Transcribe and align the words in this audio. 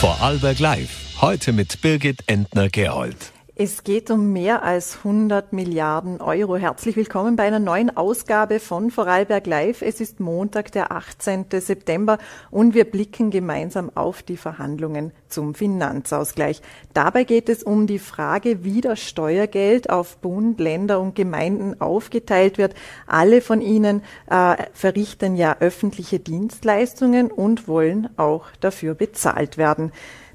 Vorarlberg 0.00 0.60
Live. 0.60 1.20
Heute 1.20 1.52
mit 1.52 1.80
Birgit 1.80 2.22
Entner-Gerold. 2.28 3.32
Es 3.60 3.82
geht 3.82 4.12
um 4.12 4.32
mehr 4.32 4.62
als 4.62 4.98
100 4.98 5.52
Milliarden 5.52 6.20
Euro. 6.20 6.54
Herzlich 6.54 6.94
willkommen 6.94 7.34
bei 7.34 7.42
einer 7.42 7.58
neuen 7.58 7.96
Ausgabe 7.96 8.60
von 8.60 8.92
Vorarlberg 8.92 9.48
Live. 9.48 9.82
Es 9.82 10.00
ist 10.00 10.20
Montag, 10.20 10.70
der 10.70 10.92
18. 10.92 11.46
September 11.50 12.18
und 12.52 12.74
wir 12.74 12.84
blicken 12.84 13.30
gemeinsam 13.30 13.90
auf 13.96 14.22
die 14.22 14.36
Verhandlungen 14.36 15.10
zum 15.26 15.56
Finanzausgleich. 15.56 16.62
Dabei 16.94 17.24
geht 17.24 17.48
es 17.48 17.64
um 17.64 17.88
die 17.88 17.98
Frage, 17.98 18.62
wie 18.62 18.80
das 18.80 19.00
Steuergeld 19.00 19.90
auf 19.90 20.18
Bund, 20.18 20.60
Länder 20.60 21.00
und 21.00 21.16
Gemeinden 21.16 21.80
aufgeteilt 21.80 22.58
wird. 22.58 22.76
Alle 23.08 23.40
von 23.40 23.60
ihnen 23.60 24.02
äh, 24.30 24.54
verrichten 24.72 25.34
ja 25.34 25.56
öffentliche 25.58 26.20
Dienstleistungen 26.20 27.28
und 27.32 27.66
wollen 27.66 28.08
auch 28.18 28.44
dafür 28.60 28.94
bezahlt 28.94 29.58
werden. 29.58 29.90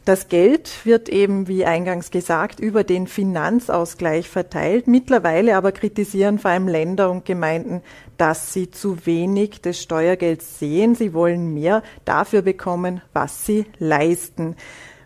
Das 0.06 0.28
Geld 0.28 0.86
wird 0.86 1.08
eben, 1.08 1.48
wie 1.48 1.66
eingangs 1.66 2.12
gesagt, 2.12 2.60
über 2.60 2.84
den 2.84 3.08
Finanzausgleich 3.08 4.28
verteilt. 4.28 4.86
Mittlerweile 4.86 5.56
aber 5.56 5.72
kritisieren 5.72 6.40
vor 6.40 6.52
allem 6.52 6.68
Länder 6.68 7.10
und 7.10 7.24
Gemeinden, 7.24 7.82
dass 8.18 8.52
sie 8.52 8.70
zu 8.70 9.06
wenig 9.06 9.62
des 9.62 9.82
Steuergelds 9.82 10.60
sehen. 10.60 10.96
Sie 10.96 11.14
wollen 11.14 11.54
mehr 11.54 11.84
dafür 12.04 12.42
bekommen, 12.42 13.02
was 13.14 13.46
sie 13.46 13.66
leisten. 13.80 14.58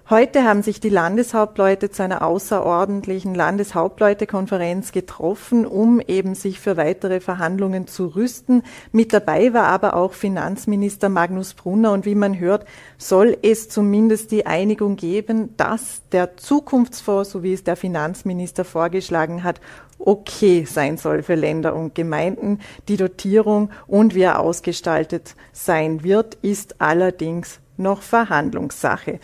Heute 0.09 0.45
haben 0.45 0.63
sich 0.63 0.79
die 0.79 0.87
Landeshauptleute 0.87 1.91
zu 1.91 2.01
einer 2.01 2.21
außerordentlichen 2.21 3.35
Landeshauptleutekonferenz 3.35 4.93
getroffen, 4.93 5.65
um 5.65 5.99
eben 5.99 6.33
sich 6.33 6.61
für 6.61 6.77
weitere 6.77 7.19
Verhandlungen 7.19 7.87
zu 7.87 8.15
rüsten. 8.15 8.63
Mit 8.93 9.11
dabei 9.11 9.53
war 9.53 9.65
aber 9.65 9.97
auch 9.97 10.13
Finanzminister 10.13 11.09
Magnus 11.09 11.55
Brunner 11.55 11.91
und 11.91 12.05
wie 12.05 12.15
man 12.15 12.39
hört, 12.39 12.65
soll 12.97 13.37
es 13.41 13.67
zumindest 13.67 14.31
die 14.31 14.45
Einigung 14.45 14.95
geben, 14.95 15.57
dass 15.57 16.03
der 16.13 16.37
Zukunftsfonds, 16.37 17.29
so 17.29 17.43
wie 17.43 17.51
es 17.51 17.65
der 17.65 17.75
Finanzminister 17.75 18.63
vorgeschlagen 18.63 19.43
hat, 19.43 19.59
okay 19.99 20.63
sein 20.63 20.95
soll 20.95 21.21
für 21.21 21.35
Länder 21.35 21.75
und 21.75 21.95
Gemeinden. 21.95 22.61
Die 22.87 22.95
Dotierung 22.95 23.71
und 23.87 24.15
wie 24.15 24.21
er 24.21 24.39
ausgestaltet 24.39 25.35
sein 25.51 26.05
wird, 26.05 26.35
ist 26.35 26.79
allerdings 26.79 27.59
noch 27.75 28.01
Verhandlungssache. 28.01 29.19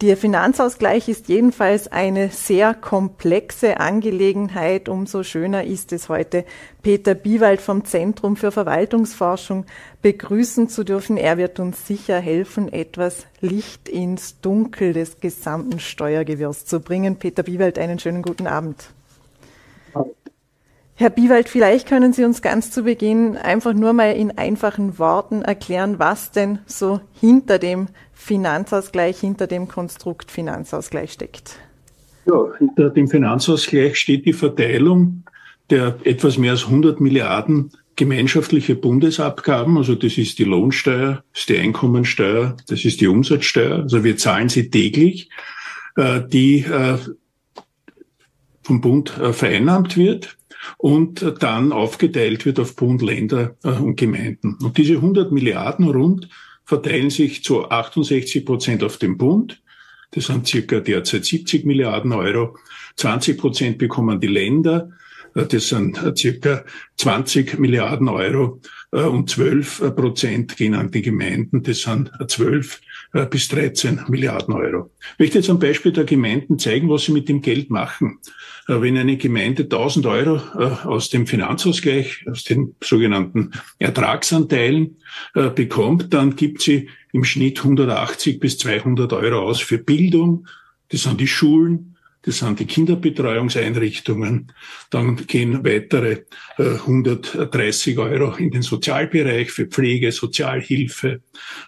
Der 0.00 0.16
Finanzausgleich 0.16 1.10
ist 1.10 1.28
jedenfalls 1.28 1.86
eine 1.86 2.30
sehr 2.30 2.72
komplexe 2.72 3.80
Angelegenheit. 3.80 4.88
Umso 4.88 5.24
schöner 5.24 5.64
ist 5.64 5.92
es 5.92 6.08
heute, 6.08 6.46
Peter 6.80 7.14
Biewald 7.14 7.60
vom 7.60 7.84
Zentrum 7.84 8.36
für 8.36 8.50
Verwaltungsforschung 8.50 9.66
begrüßen 10.00 10.70
zu 10.70 10.84
dürfen. 10.84 11.18
Er 11.18 11.36
wird 11.36 11.60
uns 11.60 11.86
sicher 11.86 12.18
helfen, 12.18 12.72
etwas 12.72 13.26
Licht 13.42 13.90
ins 13.90 14.40
Dunkel 14.40 14.94
des 14.94 15.20
gesamten 15.20 15.78
Steuergewirrs 15.78 16.64
zu 16.64 16.80
bringen. 16.80 17.16
Peter 17.16 17.42
Biewald, 17.42 17.78
einen 17.78 17.98
schönen 17.98 18.22
guten 18.22 18.46
Abend. 18.46 18.94
Herr 21.00 21.08
Biewald, 21.08 21.48
vielleicht 21.48 21.88
können 21.88 22.12
Sie 22.12 22.24
uns 22.24 22.42
ganz 22.42 22.70
zu 22.70 22.82
Beginn 22.82 23.38
einfach 23.38 23.72
nur 23.72 23.94
mal 23.94 24.10
in 24.10 24.36
einfachen 24.36 24.98
Worten 24.98 25.40
erklären, 25.40 25.98
was 25.98 26.30
denn 26.30 26.58
so 26.66 27.00
hinter 27.18 27.58
dem 27.58 27.86
Finanzausgleich 28.12 29.18
hinter 29.18 29.46
dem 29.46 29.66
Konstrukt 29.66 30.30
Finanzausgleich 30.30 31.12
steckt? 31.12 31.58
Ja, 32.26 32.44
hinter 32.58 32.90
dem 32.90 33.08
Finanzausgleich 33.08 33.98
steht 33.98 34.26
die 34.26 34.34
Verteilung 34.34 35.24
der 35.70 35.96
etwas 36.04 36.36
mehr 36.36 36.50
als 36.50 36.66
100 36.66 37.00
Milliarden 37.00 37.70
gemeinschaftliche 37.96 38.74
Bundesabgaben, 38.74 39.78
also 39.78 39.94
das 39.94 40.18
ist 40.18 40.38
die 40.38 40.44
Lohnsteuer, 40.44 41.24
das 41.32 41.40
ist 41.40 41.48
die 41.48 41.56
Einkommensteuer, 41.56 42.58
das 42.68 42.84
ist 42.84 43.00
die 43.00 43.06
Umsatzsteuer, 43.06 43.78
also 43.78 44.04
wir 44.04 44.18
zahlen 44.18 44.50
sie 44.50 44.68
täglich, 44.68 45.30
äh, 45.96 46.20
die 46.28 46.58
äh, 46.58 46.98
vom 48.60 48.82
Bund 48.82 49.16
äh, 49.18 49.32
vereinnahmt 49.32 49.96
wird 49.96 50.36
und 50.78 51.24
dann 51.40 51.72
aufgeteilt 51.72 52.46
wird 52.46 52.60
auf 52.60 52.76
Bund, 52.76 53.02
Länder 53.02 53.56
und 53.62 53.96
Gemeinden. 53.96 54.58
Und 54.62 54.76
diese 54.76 54.94
100 54.94 55.32
Milliarden 55.32 55.88
rund 55.88 56.28
verteilen 56.64 57.10
sich 57.10 57.42
zu 57.42 57.68
68 57.70 58.44
Prozent 58.44 58.84
auf 58.84 58.96
den 58.96 59.16
Bund. 59.16 59.62
Das 60.12 60.26
sind 60.26 60.46
circa 60.46 60.80
derzeit 60.80 61.24
70 61.24 61.64
Milliarden 61.64 62.12
Euro. 62.12 62.56
20 62.96 63.38
Prozent 63.38 63.78
bekommen 63.78 64.20
die 64.20 64.26
Länder. 64.26 64.90
Das 65.34 65.68
sind 65.68 66.00
circa 66.16 66.64
20 66.96 67.58
Milliarden 67.58 68.08
Euro 68.08 68.60
und 68.90 69.30
12 69.30 69.94
Prozent 69.94 70.56
gehen 70.56 70.74
an 70.74 70.90
die 70.90 71.02
Gemeinden. 71.02 71.62
Das 71.62 71.82
sind 71.82 72.10
12 72.26 72.80
bis 73.30 73.48
13 73.48 74.00
Milliarden 74.08 74.54
Euro. 74.54 74.90
Ich 75.14 75.18
möchte 75.18 75.38
jetzt 75.38 75.50
am 75.50 75.58
Beispiel 75.58 75.92
der 75.92 76.04
Gemeinden 76.04 76.58
zeigen, 76.58 76.88
was 76.88 77.04
sie 77.04 77.12
mit 77.12 77.28
dem 77.28 77.40
Geld 77.40 77.70
machen. 77.70 78.18
Äh, 78.70 78.80
wenn 78.80 78.96
eine 78.96 79.16
Gemeinde 79.16 79.64
1000 79.64 80.06
Euro 80.06 80.36
äh, 80.58 80.86
aus 80.86 81.10
dem 81.10 81.26
Finanzausgleich, 81.26 82.24
aus 82.30 82.44
den 82.44 82.76
sogenannten 82.82 83.50
Ertragsanteilen 83.78 84.96
äh, 85.34 85.50
bekommt, 85.50 86.14
dann 86.14 86.36
gibt 86.36 86.62
sie 86.62 86.88
im 87.12 87.24
Schnitt 87.24 87.58
180 87.58 88.38
bis 88.38 88.58
200 88.58 89.12
Euro 89.12 89.40
aus 89.40 89.60
für 89.60 89.78
Bildung. 89.78 90.46
Das 90.90 91.02
sind 91.02 91.20
die 91.20 91.26
Schulen, 91.26 91.96
das 92.22 92.38
sind 92.38 92.60
die 92.60 92.66
Kinderbetreuungseinrichtungen. 92.66 94.52
Dann 94.90 95.16
gehen 95.26 95.64
weitere 95.64 96.24
130 96.58 97.98
Euro 97.98 98.34
in 98.36 98.50
den 98.50 98.62
Sozialbereich 98.62 99.50
für 99.50 99.66
Pflege, 99.66 100.12
Sozialhilfe, 100.12 101.22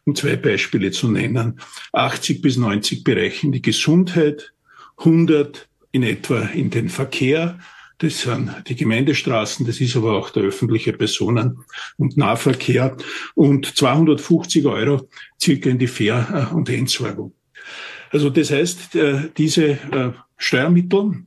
um 0.05 0.15
zwei 0.15 0.37
Beispiele 0.37 0.91
zu 0.91 1.11
nennen. 1.11 1.59
80 1.93 2.43
bis 2.43 2.57
90 2.59 3.03
Bereiche 3.03 3.47
in 3.47 3.53
die 3.53 3.63
Gesundheit, 3.63 4.53
100 4.99 5.69
in 5.91 6.03
etwa 6.03 6.41
in 6.41 6.71
den 6.71 6.91
Verkehr. 6.91 7.59
Das 7.99 8.23
sind 8.23 8.53
die 8.67 8.75
Gemeindestraßen, 8.75 9.65
das 9.65 9.81
ist 9.81 9.97
aber 9.97 10.19
auch 10.19 10.31
der 10.31 10.43
öffentliche 10.43 10.93
Personen- 10.93 11.65
und 11.97 12.17
Nahverkehr 12.17 12.97
und 13.35 13.77
250 13.77 14.67
Euro 14.67 15.09
circa 15.41 15.71
in 15.71 15.79
die 15.79 15.87
Fähr- 15.87 16.51
und 16.53 16.69
Entsorgung. 16.69 17.33
Also 18.13 18.29
das 18.29 18.51
heißt, 18.51 18.95
äh, 18.95 19.31
diese 19.37 19.71
äh, 19.71 20.13
Steuermittel 20.37 21.25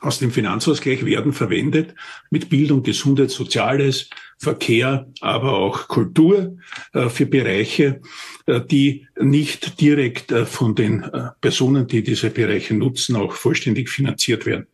aus 0.00 0.20
dem 0.20 0.30
Finanzausgleich 0.30 1.04
werden 1.04 1.32
verwendet 1.32 1.94
mit 2.30 2.48
Bildung, 2.48 2.82
Gesundheit, 2.82 3.30
Soziales, 3.30 4.08
Verkehr, 4.38 5.10
aber 5.20 5.54
auch 5.54 5.88
Kultur 5.88 6.58
äh, 6.92 7.08
für 7.08 7.26
Bereiche, 7.26 8.00
die 8.70 9.08
nicht 9.18 9.80
direkt 9.80 10.30
von 10.30 10.76
den 10.76 11.04
Personen, 11.40 11.88
die 11.88 12.04
diese 12.04 12.30
Bereiche 12.30 12.74
nutzen, 12.74 13.16
auch 13.16 13.32
vollständig 13.32 13.90
finanziert 13.90 14.46
werden. 14.46 14.68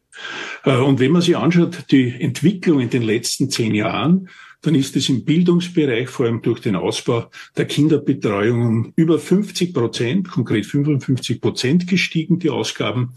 Und 0.64 1.00
wenn 1.00 1.12
man 1.12 1.22
sich 1.22 1.38
anschaut, 1.38 1.90
die 1.90 2.10
Entwicklung 2.20 2.80
in 2.80 2.90
den 2.90 3.00
letzten 3.00 3.48
zehn 3.48 3.74
Jahren, 3.74 4.28
dann 4.62 4.74
ist 4.74 4.96
es 4.96 5.08
im 5.08 5.24
Bildungsbereich, 5.24 6.08
vor 6.08 6.26
allem 6.26 6.40
durch 6.40 6.60
den 6.60 6.76
Ausbau 6.76 7.30
der 7.56 7.66
Kinderbetreuung, 7.66 8.66
um 8.66 8.92
über 8.96 9.18
50 9.18 9.74
Prozent, 9.74 10.28
konkret 10.30 10.66
55 10.66 11.40
Prozent 11.40 11.86
gestiegen, 11.86 12.38
die 12.38 12.50
Ausgaben 12.50 13.14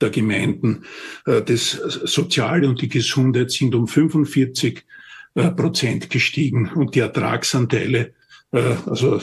der 0.00 0.10
Gemeinden. 0.10 0.84
Das 1.24 1.72
Soziale 1.72 2.68
und 2.68 2.80
die 2.80 2.88
Gesundheit 2.88 3.50
sind 3.50 3.74
um 3.74 3.88
45 3.88 4.84
äh, 5.34 5.50
Prozent 5.50 6.10
gestiegen 6.10 6.70
und 6.74 6.94
die 6.94 7.00
Ertragsanteile, 7.00 8.14
äh, 8.52 8.76
also 8.86 9.20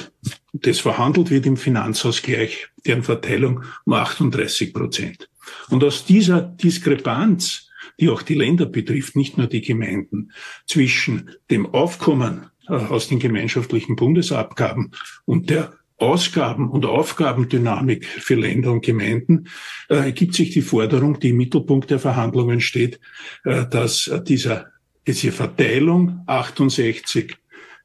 das 0.52 0.80
verhandelt 0.80 1.30
wird 1.30 1.46
im 1.46 1.56
Finanzausgleich, 1.56 2.68
deren 2.86 3.04
Verteilung 3.04 3.64
um 3.86 3.94
38 3.94 4.74
Prozent. 4.74 5.30
Und 5.70 5.84
aus 5.86 6.06
dieser 6.06 6.42
Diskrepanz, 6.42 7.71
die 8.00 8.10
auch 8.10 8.22
die 8.22 8.36
Länder 8.36 8.66
betrifft, 8.66 9.16
nicht 9.16 9.38
nur 9.38 9.48
die 9.48 9.62
Gemeinden, 9.62 10.32
zwischen 10.68 11.32
dem 11.50 11.66
Aufkommen 11.66 12.48
äh, 12.68 12.74
aus 12.74 13.08
den 13.08 13.20
gemeinschaftlichen 13.20 13.96
Bundesabgaben 13.96 14.92
und 15.26 15.50
der 15.50 15.74
Ausgaben- 15.98 16.70
und 16.72 16.86
Aufgabendynamik 16.86 18.06
für 18.06 18.34
Länder 18.34 18.72
und 18.72 18.84
Gemeinden 18.84 19.48
äh, 19.88 19.98
ergibt 19.98 20.34
sich 20.34 20.50
die 20.50 20.64
Forderung, 20.64 21.20
die 21.20 21.30
im 21.30 21.38
Mittelpunkt 21.38 21.92
der 21.92 22.00
Verhandlungen 22.00 22.60
steht, 22.60 23.00
äh, 23.44 23.68
dass 23.68 24.12
dieser 24.26 24.72
diese 25.08 25.32
Verteilung 25.32 26.24
68, 26.28 27.36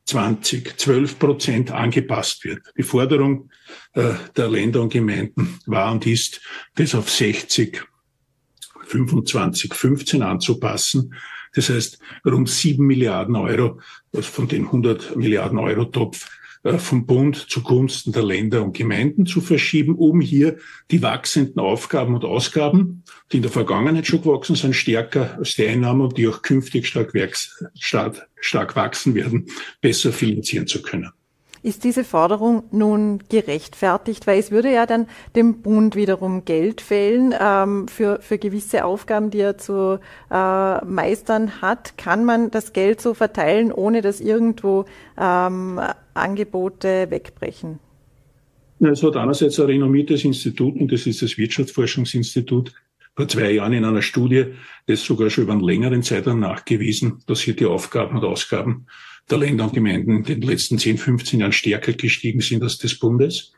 20, 0.04 0.78
12 0.78 1.18
Prozent 1.18 1.70
angepasst 1.72 2.44
wird. 2.44 2.62
Die 2.76 2.82
Forderung 2.82 3.50
äh, 3.94 4.12
der 4.36 4.48
Länder 4.48 4.82
und 4.82 4.92
Gemeinden 4.92 5.58
war 5.66 5.92
und 5.92 6.06
ist, 6.06 6.40
das 6.74 6.94
auf 6.94 7.10
60, 7.10 7.82
25, 8.86 9.74
15 9.74 10.22
anzupassen. 10.22 11.14
Das 11.54 11.70
heißt, 11.70 11.98
rund 12.24 12.48
7 12.48 12.84
Milliarden 12.84 13.36
Euro 13.36 13.80
von 14.12 14.48
den 14.48 14.66
100 14.66 15.16
Milliarden 15.16 15.58
Euro 15.58 15.86
Topf 15.86 16.28
äh, 16.66 16.78
vom 16.78 17.06
Bund 17.06 17.36
zugunsten 17.48 18.12
der 18.12 18.24
Länder 18.24 18.62
und 18.62 18.76
Gemeinden 18.76 19.24
zu 19.24 19.40
verschieben, 19.40 19.94
um 19.94 20.20
hier 20.20 20.56
die 20.90 21.00
wachsenden 21.00 21.60
Aufgaben 21.60 22.14
und 22.14 22.24
Ausgaben, 22.24 23.04
die 23.30 23.36
in 23.36 23.42
der 23.42 23.52
Vergangenheit 23.52 24.06
schon 24.06 24.22
gewachsen 24.22 24.56
sind, 24.56 24.74
stärker 24.74 25.36
als 25.38 25.54
die 25.54 25.66
Einnahmen, 25.66 26.10
die 26.10 26.26
auch 26.28 26.42
künftig 26.42 26.88
stark, 26.88 27.12
stark 28.40 28.76
wachsen 28.76 29.14
werden, 29.14 29.46
besser 29.80 30.12
finanzieren 30.12 30.66
zu 30.66 30.82
können. 30.82 31.12
Ist 31.66 31.82
diese 31.82 32.04
Forderung 32.04 32.62
nun 32.70 33.18
gerechtfertigt? 33.28 34.28
Weil 34.28 34.38
es 34.38 34.52
würde 34.52 34.72
ja 34.72 34.86
dann 34.86 35.08
dem 35.34 35.62
Bund 35.62 35.96
wiederum 35.96 36.44
Geld 36.44 36.80
fehlen 36.80 37.34
ähm, 37.36 37.88
für, 37.88 38.20
für 38.20 38.38
gewisse 38.38 38.84
Aufgaben, 38.84 39.32
die 39.32 39.40
er 39.40 39.58
zu 39.58 39.98
äh, 40.30 40.84
meistern 40.84 41.60
hat. 41.60 41.98
Kann 41.98 42.24
man 42.24 42.52
das 42.52 42.72
Geld 42.72 43.00
so 43.00 43.14
verteilen, 43.14 43.72
ohne 43.72 44.00
dass 44.00 44.20
irgendwo 44.20 44.84
ähm, 45.18 45.80
Angebote 46.14 47.10
wegbrechen? 47.10 47.80
Es 48.78 49.02
hat 49.02 49.16
einerseits 49.16 49.58
ein 49.58 49.66
renommiertes 49.66 50.24
Institut 50.24 50.76
und 50.76 50.92
das 50.92 51.04
ist 51.04 51.20
das 51.20 51.36
Wirtschaftsforschungsinstitut 51.36 52.74
vor 53.16 53.26
zwei 53.26 53.50
Jahren 53.50 53.72
in 53.72 53.84
einer 53.84 54.02
Studie, 54.02 54.54
das 54.86 55.02
sogar 55.02 55.30
schon 55.30 55.42
über 55.42 55.54
einen 55.54 55.64
längeren 55.64 56.04
Zeitraum 56.04 56.38
nachgewiesen, 56.38 57.24
dass 57.26 57.40
hier 57.40 57.56
die 57.56 57.66
Aufgaben 57.66 58.18
und 58.18 58.24
Ausgaben 58.24 58.86
der 59.30 59.38
Länder 59.38 59.64
und 59.64 59.74
Gemeinden 59.74 60.16
in 60.18 60.22
den 60.24 60.42
letzten 60.42 60.78
10, 60.78 60.98
15 60.98 61.40
Jahren 61.40 61.52
stärker 61.52 61.92
gestiegen 61.92 62.40
sind 62.40 62.62
als 62.62 62.78
des 62.78 62.98
Bundes. 62.98 63.52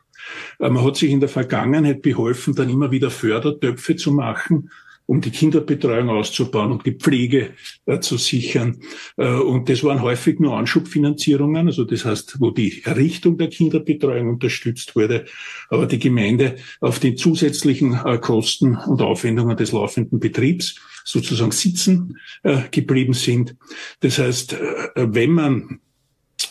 Äh, 0.59 0.69
man 0.69 0.83
hat 0.83 0.97
sich 0.97 1.11
in 1.11 1.19
der 1.19 1.29
Vergangenheit 1.29 2.01
beholfen, 2.01 2.55
dann 2.55 2.69
immer 2.69 2.91
wieder 2.91 3.11
Fördertöpfe 3.11 3.95
zu 3.95 4.11
machen, 4.11 4.71
um 5.09 5.21
die 5.21 5.31
Kinderbetreuung 5.31 6.09
auszubauen 6.09 6.71
und 6.71 6.85
die 6.85 6.91
Pflege 6.91 7.55
äh, 7.87 7.99
zu 7.99 8.17
sichern. 8.17 8.79
Äh, 9.17 9.27
und 9.27 9.67
das 9.67 9.83
waren 9.83 10.03
häufig 10.03 10.39
nur 10.39 10.55
Anschubfinanzierungen, 10.55 11.65
also 11.65 11.83
das 11.83 12.05
heißt, 12.05 12.35
wo 12.39 12.51
die 12.51 12.83
Errichtung 12.85 13.35
der 13.39 13.49
Kinderbetreuung 13.49 14.29
unterstützt 14.29 14.95
wurde, 14.95 15.25
aber 15.69 15.87
die 15.87 15.97
Gemeinde 15.97 16.57
auf 16.79 16.99
den 16.99 17.17
zusätzlichen 17.17 17.99
äh, 18.05 18.19
Kosten 18.19 18.75
und 18.75 19.01
Aufwendungen 19.01 19.57
des 19.57 19.71
laufenden 19.71 20.19
Betriebs 20.19 20.75
sozusagen 21.03 21.53
sitzen 21.53 22.19
äh, 22.43 22.61
geblieben 22.69 23.13
sind. 23.13 23.55
Das 24.01 24.19
heißt, 24.19 24.53
äh, 24.53 24.57
wenn 24.95 25.31
man 25.31 25.79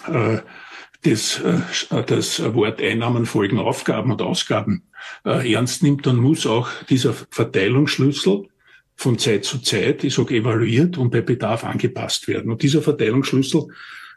äh, 0.08 0.38
das, 1.02 1.40
das 2.06 2.54
Wort 2.54 2.80
Einnahmen 2.82 3.26
folgen 3.26 3.58
Aufgaben 3.58 4.10
und 4.10 4.22
Ausgaben 4.22 4.82
äh, 5.24 5.52
ernst 5.52 5.82
nimmt, 5.82 6.06
dann 6.06 6.16
muss 6.16 6.46
auch 6.46 6.68
dieser 6.88 7.14
Verteilungsschlüssel 7.30 8.48
von 8.96 9.18
Zeit 9.18 9.44
zu 9.44 9.58
Zeit, 9.60 10.02
ich 10.02 10.14
sage 10.14 10.36
evaluiert 10.36 10.98
und 10.98 11.10
bei 11.10 11.20
Bedarf 11.20 11.64
angepasst 11.64 12.26
werden. 12.26 12.50
Und 12.50 12.62
dieser 12.62 12.82
Verteilungsschlüssel 12.82 13.68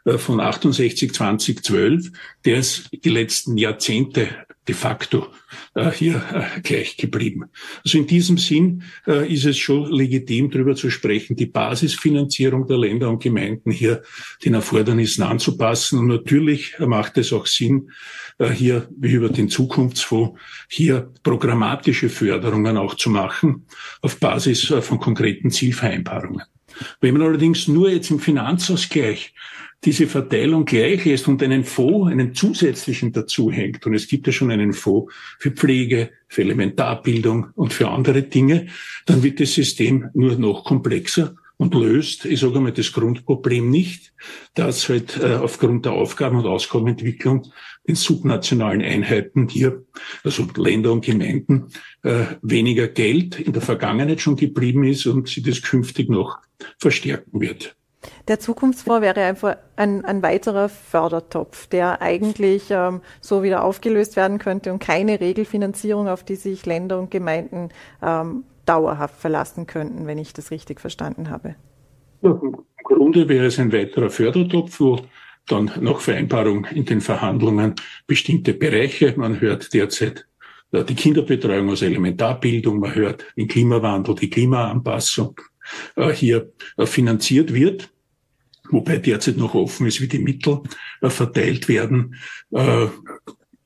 äh, 0.04 0.18
von 0.18 0.40
68, 0.40 1.14
20, 1.14 1.64
12, 1.64 2.10
der 2.44 2.58
ist 2.58 2.88
die 2.92 3.10
letzten 3.10 3.56
Jahrzehnte 3.56 4.28
de 4.68 4.74
facto 4.74 5.28
äh, 5.74 5.90
hier 5.90 6.22
äh, 6.32 6.60
gleich 6.60 6.96
geblieben. 6.96 7.44
Also 7.84 7.98
in 7.98 8.06
diesem 8.06 8.38
Sinn 8.38 8.84
äh, 9.06 9.32
ist 9.32 9.44
es 9.44 9.58
schon 9.58 9.90
legitim, 9.90 10.50
darüber 10.50 10.76
zu 10.76 10.90
sprechen, 10.90 11.34
die 11.34 11.46
Basisfinanzierung 11.46 12.66
der 12.66 12.78
Länder 12.78 13.10
und 13.10 13.22
Gemeinden 13.22 13.72
hier 13.72 14.02
den 14.44 14.54
Erfordernissen 14.54 15.22
anzupassen. 15.22 15.98
Und 15.98 16.06
natürlich 16.06 16.78
macht 16.78 17.18
es 17.18 17.32
auch 17.32 17.46
Sinn, 17.46 17.90
äh, 18.38 18.50
hier 18.50 18.88
wie 18.96 19.12
über 19.12 19.28
den 19.28 19.48
Zukunftsfonds 19.48 20.38
hier 20.68 21.10
programmatische 21.22 22.08
Förderungen 22.08 22.76
auch 22.76 22.94
zu 22.94 23.10
machen 23.10 23.66
auf 24.00 24.20
Basis 24.20 24.70
äh, 24.70 24.80
von 24.80 25.00
konkreten 25.00 25.50
Zielvereinbarungen. 25.50 26.42
Wenn 27.00 27.14
man 27.14 27.22
allerdings 27.22 27.68
nur 27.68 27.90
jetzt 27.90 28.10
im 28.10 28.20
Finanzausgleich 28.20 29.34
diese 29.84 30.06
Verteilung 30.06 30.64
gleich 30.64 31.06
ist 31.06 31.26
und 31.26 31.42
einen 31.42 31.64
Fonds, 31.64 32.10
einen 32.10 32.34
zusätzlichen 32.34 33.12
dazu 33.12 33.50
hängt, 33.50 33.84
und 33.86 33.94
es 33.94 34.06
gibt 34.06 34.26
ja 34.26 34.32
schon 34.32 34.50
einen 34.50 34.72
Fonds 34.72 35.12
für 35.38 35.50
Pflege, 35.50 36.10
für 36.28 36.42
Elementarbildung 36.42 37.48
und 37.54 37.72
für 37.72 37.88
andere 37.88 38.22
Dinge, 38.22 38.66
dann 39.06 39.22
wird 39.22 39.40
das 39.40 39.54
System 39.54 40.08
nur 40.14 40.36
noch 40.36 40.64
komplexer 40.64 41.34
und 41.56 41.74
löst, 41.74 42.24
ich 42.24 42.40
sage 42.40 42.60
mal, 42.60 42.72
das 42.72 42.92
Grundproblem 42.92 43.70
nicht, 43.70 44.12
dass 44.54 44.88
halt 44.88 45.18
äh, 45.18 45.34
aufgrund 45.34 45.84
der 45.84 45.92
Aufgaben- 45.92 46.38
und 46.38 46.46
Auskommenentwicklung 46.46 47.52
in 47.84 47.94
subnationalen 47.94 48.82
Einheiten 48.82 49.48
hier, 49.48 49.84
also 50.24 50.46
Länder 50.56 50.92
und 50.92 51.04
Gemeinden, 51.04 51.68
äh, 52.02 52.24
weniger 52.42 52.88
Geld 52.88 53.38
in 53.38 53.52
der 53.52 53.62
Vergangenheit 53.62 54.20
schon 54.20 54.36
geblieben 54.36 54.84
ist 54.84 55.06
und 55.06 55.28
sie 55.28 55.42
das 55.42 55.62
künftig 55.62 56.08
noch 56.08 56.38
verstärken 56.78 57.40
wird. 57.40 57.76
Der 58.28 58.40
Zukunftsfonds 58.40 59.02
wäre 59.02 59.20
einfach 59.22 59.56
ein, 59.76 60.04
ein 60.04 60.22
weiterer 60.22 60.68
Fördertopf, 60.68 61.66
der 61.66 62.02
eigentlich 62.02 62.70
ähm, 62.70 63.00
so 63.20 63.42
wieder 63.42 63.64
aufgelöst 63.64 64.16
werden 64.16 64.38
könnte 64.38 64.72
und 64.72 64.78
keine 64.78 65.20
Regelfinanzierung, 65.20 66.08
auf 66.08 66.24
die 66.24 66.36
sich 66.36 66.66
Länder 66.66 66.98
und 66.98 67.10
Gemeinden 67.10 67.70
ähm, 68.02 68.44
dauerhaft 68.66 69.16
verlassen 69.20 69.66
könnten, 69.66 70.06
wenn 70.06 70.18
ich 70.18 70.32
das 70.32 70.50
richtig 70.50 70.80
verstanden 70.80 71.30
habe. 71.30 71.56
Ja, 72.22 72.30
Im 72.40 72.64
Grunde 72.84 73.28
wäre 73.28 73.46
es 73.46 73.58
ein 73.58 73.72
weiterer 73.72 74.10
Fördertopf, 74.10 74.78
wo 74.80 75.00
dann 75.46 75.70
nach 75.80 75.98
Vereinbarung 75.98 76.66
in 76.66 76.84
den 76.84 77.00
Verhandlungen 77.00 77.74
bestimmte 78.06 78.54
Bereiche, 78.54 79.14
man 79.16 79.40
hört 79.40 79.74
derzeit 79.74 80.26
äh, 80.70 80.84
die 80.84 80.94
Kinderbetreuung 80.94 81.70
aus 81.70 81.82
Elementarbildung, 81.82 82.78
man 82.78 82.94
hört 82.94 83.24
den 83.36 83.48
Klimawandel, 83.48 84.14
die 84.14 84.30
Klimaanpassung, 84.30 85.40
hier 86.12 86.52
äh, 86.76 86.86
finanziert 86.86 87.54
wird, 87.54 87.90
wobei 88.70 88.98
derzeit 88.98 89.36
noch 89.36 89.54
offen 89.54 89.86
ist, 89.86 90.00
wie 90.00 90.08
die 90.08 90.18
Mittel 90.18 90.60
äh, 91.00 91.10
verteilt 91.10 91.68
werden. 91.68 92.16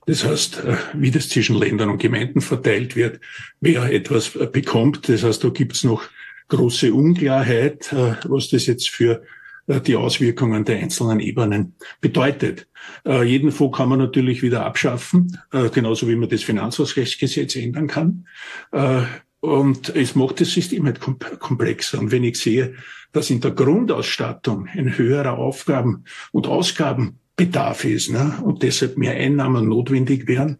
Das 0.08 0.24
heißt, 0.24 0.62
wie 0.94 1.10
das 1.10 1.28
zwischen 1.28 1.56
Ländern 1.56 1.90
und 1.90 1.98
Gemeinden 1.98 2.40
verteilt 2.40 2.94
wird, 2.94 3.20
wer 3.60 3.92
etwas 3.92 4.38
bekommt. 4.52 5.08
Das 5.08 5.24
heißt, 5.24 5.42
da 5.42 5.48
gibt's 5.48 5.82
noch 5.82 6.04
große 6.46 6.94
Unklarheit, 6.94 7.92
was 7.92 8.48
das 8.50 8.66
jetzt 8.66 8.88
für 8.88 9.24
die 9.66 9.96
Auswirkungen 9.96 10.64
der 10.64 10.78
einzelnen 10.78 11.18
Ebenen 11.18 11.74
bedeutet. 12.00 12.68
jeden 13.04 13.50
Fonds 13.50 13.76
kann 13.76 13.88
man 13.88 13.98
natürlich 13.98 14.42
wieder 14.42 14.64
abschaffen, 14.64 15.40
genauso 15.72 16.06
wie 16.08 16.14
man 16.14 16.28
das 16.28 16.44
Finanzausgleichsgesetz 16.44 17.56
ändern 17.56 17.88
kann. 17.88 18.28
Und 19.46 19.94
es 19.94 20.16
macht 20.16 20.40
das 20.40 20.50
System 20.50 20.86
halt 20.86 20.98
komplexer. 20.98 22.00
Und 22.00 22.10
wenn 22.10 22.24
ich 22.24 22.36
sehe, 22.36 22.74
dass 23.12 23.30
in 23.30 23.40
der 23.40 23.52
Grundausstattung 23.52 24.66
ein 24.66 24.98
höherer 24.98 25.38
Aufgaben- 25.38 26.02
und 26.32 26.48
Ausgabenbedarf 26.48 27.84
ist 27.84 28.10
ne, 28.10 28.40
und 28.42 28.64
deshalb 28.64 28.98
mehr 28.98 29.14
Einnahmen 29.14 29.68
notwendig 29.68 30.26
wären, 30.26 30.58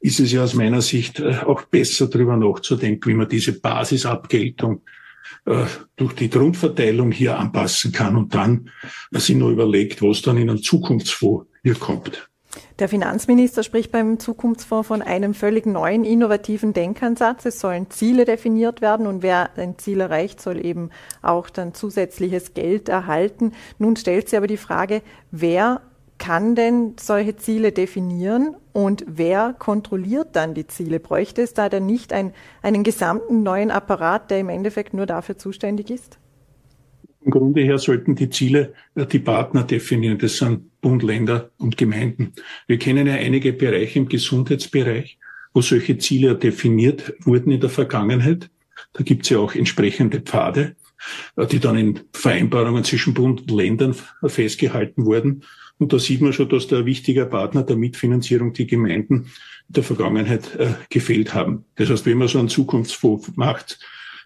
ist 0.00 0.18
es 0.18 0.32
ja 0.32 0.42
aus 0.44 0.54
meiner 0.54 0.80
Sicht 0.80 1.20
äh, 1.20 1.40
auch 1.44 1.64
besser 1.64 2.06
darüber 2.06 2.38
nachzudenken, 2.38 3.10
wie 3.10 3.16
man 3.16 3.28
diese 3.28 3.60
Basisabgeltung 3.60 4.80
äh, 5.44 5.66
durch 5.96 6.14
die 6.14 6.30
Grundverteilung 6.30 7.12
hier 7.12 7.38
anpassen 7.38 7.92
kann 7.92 8.16
und 8.16 8.34
dann 8.34 8.70
sich 9.10 9.36
nur 9.36 9.50
überlegt, 9.50 10.00
was 10.00 10.22
dann 10.22 10.38
in 10.38 10.48
einem 10.48 10.62
Zukunftsfonds 10.62 11.50
hier 11.62 11.74
kommt. 11.74 12.30
Der 12.78 12.88
Finanzminister 12.88 13.62
spricht 13.62 13.92
beim 13.92 14.18
Zukunftsfonds 14.18 14.88
von 14.88 15.02
einem 15.02 15.34
völlig 15.34 15.66
neuen, 15.66 16.04
innovativen 16.04 16.72
Denkansatz. 16.72 17.46
Es 17.46 17.60
sollen 17.60 17.90
Ziele 17.90 18.24
definiert 18.24 18.80
werden 18.80 19.06
und 19.06 19.22
wer 19.22 19.50
ein 19.56 19.78
Ziel 19.78 20.00
erreicht, 20.00 20.40
soll 20.40 20.64
eben 20.64 20.90
auch 21.22 21.48
dann 21.48 21.74
zusätzliches 21.74 22.54
Geld 22.54 22.88
erhalten. 22.88 23.52
Nun 23.78 23.96
stellt 23.96 24.28
sich 24.28 24.36
aber 24.36 24.46
die 24.46 24.56
Frage, 24.56 25.02
wer 25.30 25.80
kann 26.18 26.54
denn 26.54 26.94
solche 27.00 27.36
Ziele 27.36 27.72
definieren 27.72 28.54
und 28.72 29.04
wer 29.08 29.54
kontrolliert 29.58 30.28
dann 30.36 30.54
die 30.54 30.66
Ziele? 30.66 31.00
Bräuchte 31.00 31.42
es 31.42 31.54
da 31.54 31.68
dann 31.68 31.86
nicht 31.86 32.12
ein, 32.12 32.32
einen 32.62 32.84
gesamten 32.84 33.42
neuen 33.42 33.70
Apparat, 33.70 34.30
der 34.30 34.38
im 34.38 34.48
Endeffekt 34.48 34.94
nur 34.94 35.06
dafür 35.06 35.36
zuständig 35.36 35.90
ist? 35.90 36.18
Im 37.24 37.30
Grunde 37.30 37.62
her 37.62 37.78
sollten 37.78 38.14
die 38.14 38.30
Ziele 38.30 38.74
äh, 38.94 39.06
die 39.06 39.18
Partner 39.18 39.64
definieren. 39.64 40.18
Das 40.18 40.38
sind 40.38 40.80
Bund, 40.80 41.02
Länder 41.02 41.50
und 41.58 41.76
Gemeinden. 41.76 42.32
Wir 42.66 42.78
kennen 42.78 43.06
ja 43.06 43.14
einige 43.14 43.52
Bereiche 43.52 44.00
im 44.00 44.08
Gesundheitsbereich, 44.08 45.18
wo 45.54 45.60
solche 45.60 45.98
Ziele 45.98 46.34
definiert 46.34 47.14
wurden 47.20 47.52
in 47.52 47.60
der 47.60 47.70
Vergangenheit. 47.70 48.50
Da 48.94 49.04
gibt 49.04 49.22
es 49.22 49.30
ja 49.30 49.38
auch 49.38 49.54
entsprechende 49.54 50.20
Pfade, 50.20 50.76
äh, 51.36 51.46
die 51.46 51.60
dann 51.60 51.78
in 51.78 52.00
Vereinbarungen 52.12 52.84
zwischen 52.84 53.14
Bund 53.14 53.42
und 53.42 53.50
Ländern 53.50 53.94
festgehalten 54.26 55.06
wurden. 55.06 55.44
Und 55.78 55.92
da 55.92 55.98
sieht 55.98 56.20
man 56.20 56.32
schon, 56.32 56.48
dass 56.48 56.66
da 56.66 56.78
ein 56.78 56.86
wichtiger 56.86 57.26
Partner 57.26 57.62
der 57.62 57.76
Mitfinanzierung 57.76 58.52
die 58.52 58.66
Gemeinden 58.66 59.26
in 59.68 59.74
der 59.74 59.82
Vergangenheit 59.82 60.54
äh, 60.56 60.74
gefehlt 60.90 61.34
haben. 61.34 61.64
Das 61.76 61.88
heißt, 61.88 62.06
wenn 62.06 62.18
man 62.18 62.28
so 62.28 62.38
einen 62.38 62.48
Zukunftsfonds 62.48 63.32
macht, 63.36 63.78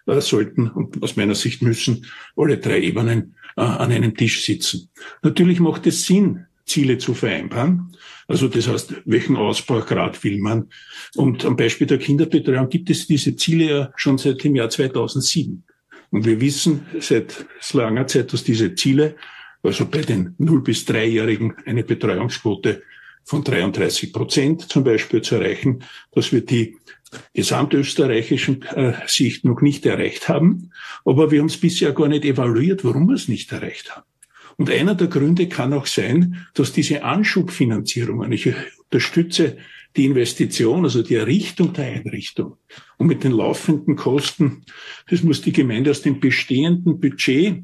äh, 0.07 0.21
sollten 0.21 0.69
und 0.69 1.03
aus 1.03 1.15
meiner 1.15 1.35
Sicht 1.35 1.61
müssen 1.61 2.05
alle 2.35 2.57
drei 2.57 2.81
Ebenen 2.81 3.35
äh, 3.55 3.61
an 3.61 3.91
einem 3.91 4.15
Tisch 4.15 4.43
sitzen. 4.43 4.89
Natürlich 5.21 5.59
macht 5.59 5.85
es 5.87 6.05
Sinn, 6.05 6.45
Ziele 6.65 6.97
zu 6.97 7.13
vereinbaren. 7.13 7.95
Also 8.27 8.47
das 8.47 8.67
heißt, 8.67 8.93
welchen 9.05 9.37
Ausbaugrad 9.37 10.23
will 10.23 10.39
man? 10.39 10.69
Und 11.15 11.45
am 11.45 11.55
Beispiel 11.55 11.87
der 11.87 11.97
Kinderbetreuung 11.97 12.69
gibt 12.69 12.89
es 12.89 13.07
diese 13.07 13.35
Ziele 13.35 13.65
ja 13.65 13.93
schon 13.95 14.17
seit 14.17 14.43
dem 14.43 14.55
Jahr 14.55 14.69
2007. 14.69 15.63
Und 16.09 16.25
wir 16.25 16.39
wissen 16.39 16.85
seit 16.99 17.45
langer 17.73 18.07
Zeit, 18.07 18.33
dass 18.33 18.43
diese 18.43 18.75
Ziele, 18.75 19.15
also 19.63 19.85
bei 19.85 20.01
den 20.01 20.35
0- 20.37 20.61
bis 20.61 20.85
3-Jährigen 20.87 21.55
eine 21.65 21.83
Betreuungsquote 21.83 22.81
von 23.23 23.43
33 23.43 24.13
Prozent 24.13 24.69
zum 24.69 24.83
Beispiel 24.83 25.21
zu 25.21 25.35
erreichen, 25.35 25.83
dass 26.13 26.31
wir 26.31 26.45
die 26.45 26.77
gesamtösterreichischen 27.33 28.63
äh, 28.63 28.93
Sicht 29.07 29.45
noch 29.45 29.61
nicht 29.61 29.85
erreicht 29.85 30.29
haben. 30.29 30.71
Aber 31.05 31.31
wir 31.31 31.39
haben 31.39 31.47
es 31.47 31.57
bisher 31.57 31.93
gar 31.93 32.07
nicht 32.07 32.25
evaluiert, 32.25 32.83
warum 32.83 33.07
wir 33.07 33.15
es 33.15 33.27
nicht 33.27 33.51
erreicht 33.51 33.95
haben. 33.95 34.05
Und 34.57 34.71
einer 34.71 34.95
der 34.95 35.07
Gründe 35.07 35.47
kann 35.47 35.73
auch 35.73 35.85
sein, 35.85 36.47
dass 36.55 36.73
diese 36.73 37.03
Anschubfinanzierungen, 37.03 38.31
ich 38.31 38.51
unterstütze 38.85 39.57
die 39.95 40.05
Investition, 40.05 40.83
also 40.83 41.03
die 41.03 41.15
Errichtung 41.15 41.73
der 41.73 41.85
Einrichtung 41.85 42.57
und 42.97 43.07
mit 43.07 43.23
den 43.23 43.31
laufenden 43.31 43.95
Kosten, 43.95 44.63
das 45.09 45.23
muss 45.23 45.41
die 45.41 45.51
Gemeinde 45.51 45.91
aus 45.91 46.01
dem 46.01 46.19
bestehenden 46.19 46.99
Budget 46.99 47.63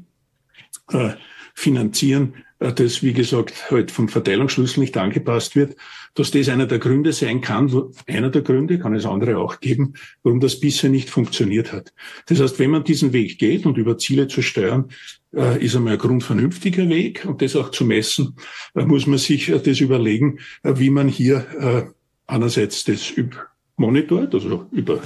äh, 0.90 1.10
finanzieren, 1.54 2.34
das, 2.72 3.02
wie 3.02 3.12
gesagt, 3.12 3.70
halt 3.70 3.90
vom 3.90 4.08
Verteilungsschlüssel 4.08 4.80
nicht 4.80 4.96
angepasst 4.96 5.56
wird, 5.56 5.76
dass 6.14 6.30
das 6.30 6.48
einer 6.48 6.66
der 6.66 6.78
Gründe 6.78 7.12
sein 7.12 7.40
kann, 7.40 7.72
einer 8.06 8.30
der 8.30 8.42
Gründe, 8.42 8.78
kann 8.78 8.94
es 8.94 9.06
andere 9.06 9.38
auch 9.38 9.60
geben, 9.60 9.94
warum 10.22 10.40
das 10.40 10.60
bisher 10.60 10.90
nicht 10.90 11.10
funktioniert 11.10 11.72
hat. 11.72 11.92
Das 12.26 12.40
heißt, 12.40 12.58
wenn 12.58 12.70
man 12.70 12.84
diesen 12.84 13.12
Weg 13.12 13.38
geht 13.38 13.66
und 13.66 13.76
über 13.76 13.98
Ziele 13.98 14.28
zu 14.28 14.42
steuern, 14.42 14.90
äh, 15.34 15.64
ist 15.64 15.74
einmal 15.76 15.94
ein 15.94 15.98
grundvernünftiger 15.98 16.88
Weg 16.88 17.24
und 17.24 17.42
das 17.42 17.56
auch 17.56 17.70
zu 17.70 17.84
messen, 17.84 18.36
äh, 18.74 18.84
muss 18.84 19.06
man 19.06 19.18
sich 19.18 19.52
das 19.64 19.80
überlegen, 19.80 20.38
wie 20.62 20.90
man 20.90 21.08
hier 21.08 21.92
einerseits 22.26 22.84
das 22.84 23.12
monitort, 23.76 24.34
also 24.34 24.66
über 24.72 25.00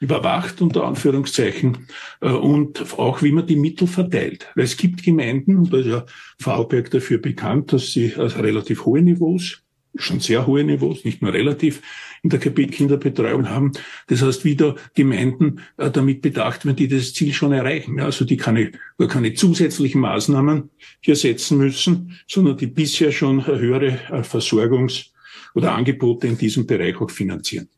überwacht, 0.00 0.60
unter 0.60 0.84
Anführungszeichen, 0.84 1.88
äh, 2.20 2.30
und 2.30 2.98
auch 2.98 3.22
wie 3.22 3.32
man 3.32 3.46
die 3.46 3.56
Mittel 3.56 3.86
verteilt. 3.86 4.48
Weil 4.54 4.64
es 4.64 4.76
gibt 4.76 5.02
Gemeinden, 5.02 5.56
und 5.56 5.72
da 5.72 5.78
ist 5.78 5.86
ja 5.86 6.06
Vorarlberg 6.38 6.90
dafür 6.90 7.18
bekannt, 7.18 7.72
dass 7.72 7.92
sie 7.92 8.14
also 8.14 8.40
relativ 8.40 8.84
hohe 8.84 9.02
Niveaus, 9.02 9.62
schon 9.96 10.20
sehr 10.20 10.46
hohe 10.46 10.62
Niveaus, 10.64 11.04
nicht 11.04 11.22
nur 11.22 11.32
relativ, 11.32 11.82
in 12.22 12.30
der 12.30 12.40
Kinderbetreuung 12.40 13.48
haben. 13.48 13.72
Das 14.08 14.22
heißt, 14.22 14.44
wieder 14.44 14.74
Gemeinden 14.94 15.60
äh, 15.76 15.90
damit 15.90 16.20
bedacht 16.20 16.64
werden, 16.64 16.76
die 16.76 16.88
das 16.88 17.14
Ziel 17.14 17.32
schon 17.32 17.52
erreichen. 17.52 18.00
Also 18.00 18.24
die 18.24 18.36
keine, 18.36 18.72
keine 19.08 19.34
zusätzlichen 19.34 20.00
Maßnahmen 20.00 20.70
hier 21.00 21.16
setzen 21.16 21.58
müssen, 21.58 22.18
sondern 22.26 22.56
die 22.56 22.66
bisher 22.66 23.12
schon 23.12 23.46
höhere 23.46 23.98
Versorgungs- 24.22 25.10
oder 25.54 25.74
Angebote 25.74 26.26
in 26.26 26.38
diesem 26.38 26.66
Bereich 26.66 27.00
auch 27.00 27.10
finanzieren. 27.10 27.68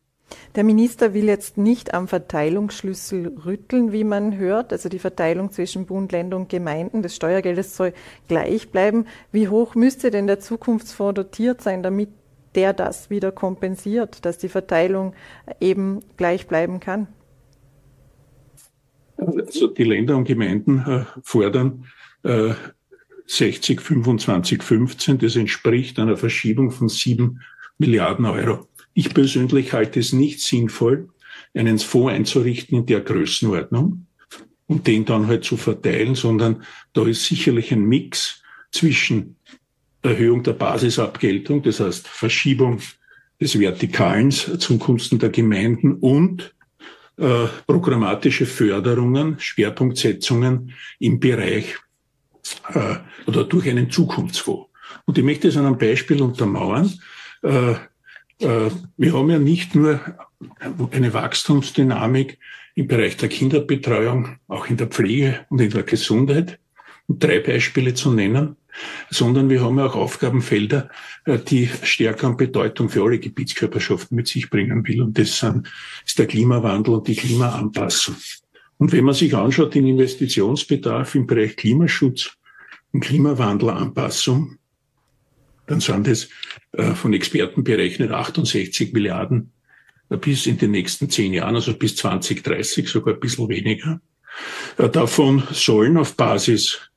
Der 0.57 0.65
Minister 0.65 1.15
will 1.15 1.27
jetzt 1.27 1.59
nicht 1.59 1.95
am 1.95 2.09
Verteilungsschlüssel 2.09 3.39
rütteln, 3.45 3.93
wie 3.93 4.03
man 4.03 4.37
hört. 4.37 4.73
Also 4.73 4.89
die 4.89 4.99
Verteilung 4.99 5.53
zwischen 5.53 5.87
Bund, 5.87 6.11
Länder 6.11 6.37
und 6.37 6.49
Gemeinden 6.49 7.03
des 7.03 7.15
Steuergeldes 7.15 7.77
soll 7.77 7.93
gleich 8.27 8.71
bleiben. 8.71 9.07
Wie 9.31 9.49
hoch 9.49 9.77
müsste 9.77 10.11
denn 10.11 10.27
der 10.27 10.41
Zukunftsfonds 10.41 11.15
dotiert 11.15 11.63
sein, 11.63 11.85
damit 11.85 12.09
der 12.57 12.73
das 12.73 13.11
wieder 13.11 13.31
kompensiert, 13.31 14.25
dass 14.25 14.39
die 14.39 14.49
Verteilung 14.49 15.15
eben 15.61 16.01
gleich 16.17 16.49
bleiben 16.49 16.81
kann? 16.81 17.07
Also 19.17 19.69
die 19.69 19.85
Länder 19.85 20.17
und 20.17 20.25
Gemeinden 20.25 20.85
äh, 20.87 21.05
fordern 21.23 21.85
äh, 22.25 22.55
60, 23.27 23.81
25, 23.81 24.65
15. 24.65 25.19
Das 25.19 25.37
entspricht 25.37 26.01
einer 26.01 26.17
Verschiebung 26.17 26.73
von 26.73 26.89
sieben 26.89 27.41
Milliarden 27.79 28.27
Euro. 28.27 28.67
Ich 28.95 29.15
persönlich 29.15 29.73
halte 29.73 30.01
es 30.01 30.13
nicht 30.13 30.41
sinnvoll, 30.41 31.09
einen 31.55 31.79
Fonds 31.79 32.13
einzurichten 32.13 32.79
in 32.79 32.87
der 32.87 33.01
Größenordnung 33.01 34.07
und 34.67 34.87
den 34.87 35.05
dann 35.05 35.27
halt 35.27 35.45
zu 35.45 35.57
verteilen, 35.57 36.15
sondern 36.15 36.65
da 36.93 37.07
ist 37.07 37.25
sicherlich 37.25 37.73
ein 37.73 37.85
Mix 37.85 38.43
zwischen 38.71 39.37
Erhöhung 40.03 40.43
der 40.43 40.53
Basisabgeltung, 40.53 41.63
das 41.63 41.81
heißt 41.81 42.09
Verschiebung 42.09 42.81
des 43.41 43.59
Vertikalens 43.59 44.51
zum 44.59 44.79
Gunsten 44.79 45.19
der 45.19 45.31
Gemeinden 45.31 45.95
und 45.95 46.55
äh, 47.17 47.47
programmatische 47.67 48.47
Förderungen, 48.47 49.39
Schwerpunktsetzungen 49.39 50.73
im 50.99 51.21
Bereich 51.21 51.77
äh, 52.73 52.97
oder 53.27 53.45
durch 53.45 53.69
einen 53.69 53.91
Zukunftsfonds. 53.91 54.71
Und 55.05 55.19
ich 55.19 55.25
möchte 55.25 55.49
es 55.49 55.57
an 55.57 55.67
einem 55.67 55.79
Beispiel 55.79 56.23
untermauern. 56.23 56.93
Äh, 57.43 57.75
wir 58.41 59.13
haben 59.13 59.31
ja 59.31 59.39
nicht 59.39 59.75
nur 59.75 60.01
eine 60.93 61.13
Wachstumsdynamik 61.13 62.39
im 62.75 62.87
Bereich 62.87 63.17
der 63.17 63.29
Kinderbetreuung, 63.29 64.39
auch 64.49 64.69
in 64.69 64.77
der 64.77 64.87
Pflege 64.87 65.47
und 65.51 65.61
in 65.61 65.71
der 65.71 65.83
Gesundheit, 65.83 66.59
um 67.07 67.19
drei 67.19 67.41
Beispiele 67.41 67.95
zu 67.95 68.13
nennen, 68.13 68.57
sondern 69.11 69.51
wir 69.51 69.63
haben 69.63 69.79
ja 69.79 69.87
auch 69.87 69.97
Aufgabenfelder, 69.97 70.89
äh, 71.25 71.39
die 71.39 71.69
stärker 71.83 72.29
an 72.29 72.37
Bedeutung 72.37 72.89
für 72.89 73.03
alle 73.03 73.19
Gebietskörperschaften 73.19 74.17
mit 74.17 74.29
sich 74.29 74.49
bringen 74.49 74.87
will. 74.87 75.03
Und 75.03 75.19
das 75.19 75.45
ist 76.07 76.19
der 76.19 76.27
Klimawandel 76.27 76.95
und 76.95 77.09
die 77.09 77.17
Klimaanpassung. 77.17 78.17
Und 78.79 78.93
wenn 78.93 79.05
man 79.05 79.15
sich 79.15 79.35
anschaut, 79.35 79.75
den 79.75 79.87
Investitionsbedarf 79.87 81.15
im 81.15 81.27
Bereich 81.27 81.57
Klimaschutz 81.57 82.31
und 82.93 83.01
Klimawandelanpassung, 83.01 84.57
dann 85.71 85.79
sind 85.79 86.09
es 86.09 86.29
äh, 86.73 86.95
von 86.95 87.13
Experten 87.13 87.63
berechnet 87.63 88.11
68 88.11 88.93
Milliarden 88.93 89.53
äh, 90.09 90.17
bis 90.17 90.47
in 90.47 90.59
den 90.59 90.73
nächsten 90.73 91.09
zehn 91.09 91.33
Jahren, 91.33 91.55
also 91.55 91.75
bis 91.75 91.95
2030, 91.95 92.89
sogar 92.89 93.15
ein 93.15 93.21
bisschen 93.21 93.49
weniger. 93.49 94.01
Äh, 94.79 94.89
davon 94.89 95.45
sollen 95.53 95.97
auf 95.97 96.17
Basis 96.17 96.91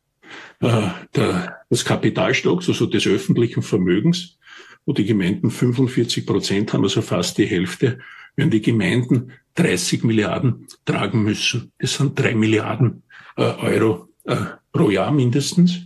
äh, 0.59 0.87
der, 1.15 1.57
des 1.69 1.85
Kapitalstocks, 1.85 2.67
also 2.67 2.87
des 2.87 3.05
öffentlichen 3.05 3.61
Vermögens, 3.61 4.39
wo 4.87 4.93
die 4.93 5.05
Gemeinden 5.05 5.51
45 5.51 6.25
Prozent 6.25 6.73
haben, 6.73 6.83
also 6.83 7.03
fast 7.03 7.37
die 7.37 7.45
Hälfte, 7.45 7.99
werden 8.35 8.49
die 8.49 8.63
Gemeinden 8.63 9.33
30 9.53 10.03
Milliarden 10.03 10.67
tragen 10.85 11.21
müssen. 11.21 11.71
Das 11.77 11.93
sind 11.93 12.17
drei 12.17 12.33
Milliarden 12.33 13.03
äh, 13.37 13.43
Euro 13.43 14.09
äh, 14.23 14.35
pro 14.71 14.89
Jahr 14.89 15.11
mindestens. 15.11 15.81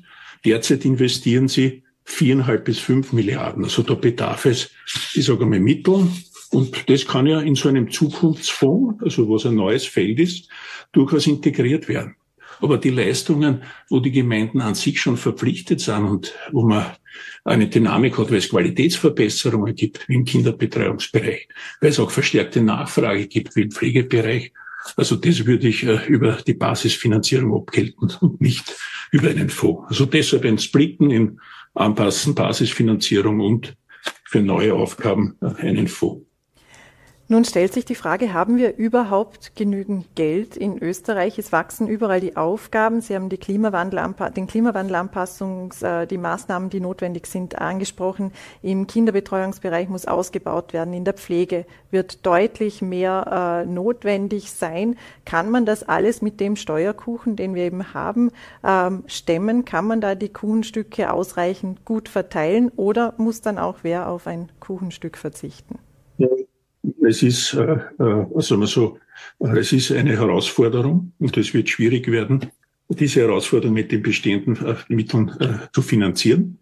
Derzeit 0.46 0.86
investieren 0.86 1.50
sie 1.50 1.84
viereinhalb 2.08 2.64
bis 2.66 2.80
fünf 2.80 3.12
Milliarden. 3.12 3.66
Also 3.66 3.84
da 3.84 3.94
bedarf 3.94 4.46
es, 4.46 4.72
ich 5.14 5.26
sage 5.26 5.46
mal, 5.46 5.60
Mittel. 5.60 6.08
Und 6.52 6.90
das 6.90 7.06
kann 7.06 7.28
ja 7.28 7.42
in 7.42 7.56
so 7.56 7.68
einem 7.68 7.92
Zukunftsfonds, 7.92 9.04
also 9.04 9.30
was 9.30 9.46
ein 9.46 9.56
neues 9.56 9.86
Feld 9.86 10.20
ist, 10.20 10.50
durchaus 10.94 11.28
integriert 11.28 11.90
werden. 11.90 12.16
Aber 12.62 12.78
die 12.78 12.90
Leistungen, 12.90 13.64
wo 13.90 14.00
die 14.00 14.12
Gemeinden 14.12 14.62
an 14.62 14.74
sich 14.74 15.02
schon 15.02 15.18
verpflichtet 15.18 15.82
sind 15.82 16.06
und 16.06 16.34
wo 16.52 16.66
man 16.66 16.86
eine 17.44 17.68
Dynamik 17.68 18.18
hat, 18.18 18.32
weil 18.32 18.38
es 18.38 18.50
Qualitätsverbesserungen 18.50 19.76
gibt, 19.76 20.08
wie 20.08 20.16
im 20.16 20.26
Kinderbetreuungsbereich, 20.26 21.50
weil 21.82 21.90
es 21.90 22.00
auch 22.00 22.10
verstärkte 22.10 22.62
Nachfrage 22.62 23.28
gibt, 23.28 23.56
wie 23.56 23.64
im 23.64 23.72
Pflegebereich. 23.72 24.54
Also 24.96 25.16
das 25.16 25.46
würde 25.46 25.68
ich 25.68 25.84
äh, 25.84 26.06
über 26.08 26.38
die 26.46 26.54
Basisfinanzierung 26.54 27.54
abgelten 27.56 28.12
und 28.22 28.42
nicht 28.42 28.76
über 29.12 29.30
einen 29.30 29.50
Fonds. 29.50 29.90
Also 29.90 30.06
deshalb 30.06 30.46
ein 30.46 30.58
Splitten 30.58 31.12
in 31.12 31.40
anpassen, 31.74 32.36
Basisfinanzierung 32.36 33.40
und 33.40 33.76
für 34.24 34.42
neue 34.42 34.74
Aufgaben 34.74 35.38
einen 35.58 35.88
Fonds. 35.88 36.27
Nun 37.30 37.44
stellt 37.44 37.74
sich 37.74 37.84
die 37.84 37.96
Frage, 37.96 38.32
haben 38.32 38.56
wir 38.56 38.78
überhaupt 38.78 39.54
genügend 39.58 40.16
Geld 40.16 40.56
in 40.56 40.82
Österreich? 40.82 41.38
Es 41.38 41.52
wachsen 41.52 41.90
überall 41.90 42.22
die 42.22 42.38
Aufgaben. 42.38 43.02
Sie 43.02 43.16
haben 43.16 43.28
die 43.28 43.38
Klimawandel, 43.38 44.00
den 44.38 44.48
Klimawandelanpassungs, 44.48 45.82
äh, 45.82 46.08
die 46.08 46.18
Maßnahmen, 46.18 46.70
die 46.70 46.80
notwendig 46.80 47.28
sind, 47.28 47.60
angesprochen. 47.60 48.32
Im 48.62 48.88
Kinderbetreuungsbereich 48.88 49.90
muss 49.90 50.06
ausgebaut 50.06 50.72
werden. 50.72 50.94
In 50.94 51.04
der 51.04 51.16
Pflege 51.16 51.66
wird 51.92 52.26
deutlich 52.26 52.82
mehr 52.82 53.66
äh, 53.66 53.70
notwendig 53.70 54.50
sein. 54.50 54.96
Kann 55.26 55.52
man 55.52 55.66
das 55.66 55.84
alles 55.84 56.22
mit 56.22 56.40
dem 56.40 56.56
Steuerkuchen, 56.56 57.36
den 57.36 57.56
wir 57.56 57.64
eben 57.64 57.94
haben, 57.94 58.32
ähm, 58.64 59.04
stemmen? 59.08 59.66
Kann 59.66 59.86
man 59.86 60.00
da 60.00 60.16
die 60.16 60.30
Kuchenstücke 60.30 61.12
ausreichend 61.12 61.84
gut 61.84 62.08
verteilen 62.08 62.72
oder 62.78 63.16
muss 63.18 63.42
dann 63.42 63.58
auch 63.58 63.80
wer 63.82 64.08
auf 64.08 64.28
ein 64.28 64.50
Kuchenstück 64.62 65.18
verzichten? 65.18 65.78
Ja 66.18 66.30
es 67.08 67.24
ist, 67.24 67.54
äh, 67.54 67.78
äh, 68.00 68.26
also 68.36 68.58
mal 68.58 68.68
so, 68.68 69.00
äh, 69.40 69.58
es 69.60 69.74
ist 69.74 69.92
eine 69.92 70.18
Herausforderung 70.18 71.14
und 71.20 71.38
es 71.38 71.54
wird 71.54 71.70
schwierig 71.70 72.12
werden, 72.12 72.48
diese 72.90 73.22
Herausforderung 73.22 73.74
mit 73.74 73.92
den 73.92 74.02
bestehenden 74.02 74.66
äh, 74.66 74.76
Mitteln 74.88 75.30
äh, 75.40 75.68
zu 75.74 75.82
finanzieren. 75.82 76.60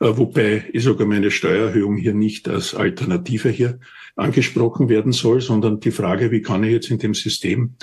Äh, 0.00 0.16
wobei 0.16 0.64
ich 0.72 0.84
sage 0.84 1.06
mal, 1.06 1.16
eine 1.16 1.30
Steuererhöhung 1.30 1.96
hier 1.96 2.14
nicht 2.14 2.48
als 2.48 2.74
Alternative 2.74 3.48
hier 3.48 3.78
angesprochen 4.16 4.88
werden 4.88 5.12
soll, 5.12 5.40
sondern 5.40 5.80
die 5.80 5.92
Frage, 5.92 6.30
wie 6.30 6.42
kann 6.42 6.64
ich 6.64 6.72
jetzt 6.72 6.90
in 6.90 6.98
dem 6.98 7.14
System 7.14 7.74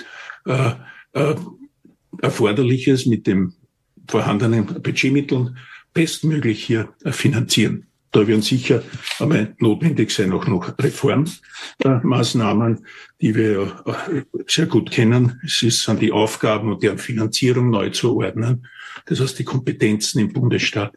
äh, 0.44 0.72
äh, 1.12 1.34
Erforderliches 2.20 3.06
mit 3.06 3.26
dem 3.26 3.54
vorhandenen 4.08 4.66
Budgetmitteln 4.66 5.56
bestmöglich 5.92 6.62
hier 6.62 6.90
äh, 7.04 7.12
finanzieren. 7.12 7.85
Da 8.16 8.26
werden 8.26 8.40
sicher 8.40 8.82
einmal 9.18 9.54
notwendig 9.58 10.10
sein 10.10 10.32
auch 10.32 10.46
noch 10.46 10.72
Reformmaßnahmen, 10.78 12.86
die 13.20 13.34
wir 13.34 13.52
ja 13.52 13.84
sehr 14.46 14.64
gut 14.64 14.90
kennen. 14.90 15.38
Es 15.44 15.62
ist 15.62 15.86
an 15.86 15.98
die 15.98 16.12
Aufgaben 16.12 16.72
und 16.72 16.82
deren 16.82 16.96
Finanzierung 16.96 17.68
neu 17.68 17.90
zu 17.90 18.16
ordnen. 18.16 18.66
Das 19.04 19.20
heißt, 19.20 19.38
die 19.38 19.44
Kompetenzen 19.44 20.20
im 20.20 20.32
Bundesstaat 20.32 20.94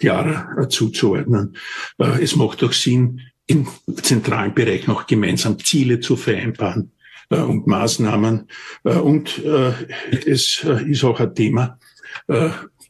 klarer 0.00 0.68
zuzuordnen. 0.68 1.56
Äh, 1.98 2.20
es 2.20 2.34
macht 2.34 2.64
auch 2.64 2.72
Sinn, 2.72 3.20
im 3.46 3.68
zentralen 4.02 4.52
Bereich 4.52 4.88
noch 4.88 5.06
gemeinsam 5.06 5.60
Ziele 5.60 6.00
zu 6.00 6.16
vereinbaren 6.16 6.90
äh, 7.30 7.36
und 7.36 7.68
Maßnahmen. 7.68 8.48
Äh, 8.82 8.96
und 8.96 9.40
es 9.44 10.64
ist 10.64 11.04
auch 11.04 11.20
ein 11.20 11.32
Thema, 11.32 11.78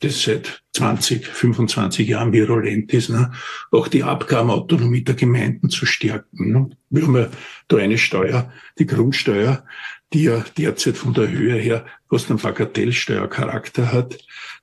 das 0.01 0.23
seit 0.23 0.63
20, 0.75 1.27
25 1.27 2.09
Jahren 2.09 2.33
virulent 2.33 2.93
ist, 2.93 3.11
ne? 3.11 3.33
auch 3.71 3.89
die 3.89 4.03
Abgabenautonomie 4.03 5.03
der 5.03 5.15
Gemeinden 5.15 5.71
zu 5.71 5.87
stärken. 5.87 6.53
Ne? 6.53 6.71
Wir 6.91 7.03
haben 7.03 7.17
ja 7.17 7.29
da 7.69 7.77
eine 7.79 7.99
Steuer, 7.99 8.53
die 8.79 8.87
Grundsteuer, 8.87 9.65
die 10.13 10.25
ja 10.25 10.45
derzeit 10.57 10.97
von 10.97 11.15
der 11.15 11.31
Höhe 11.31 11.55
her 11.55 11.87
fast 12.09 12.31
einen 12.31 12.39
Bagatellsteuercharakter 12.39 13.93
hat, 13.93 14.19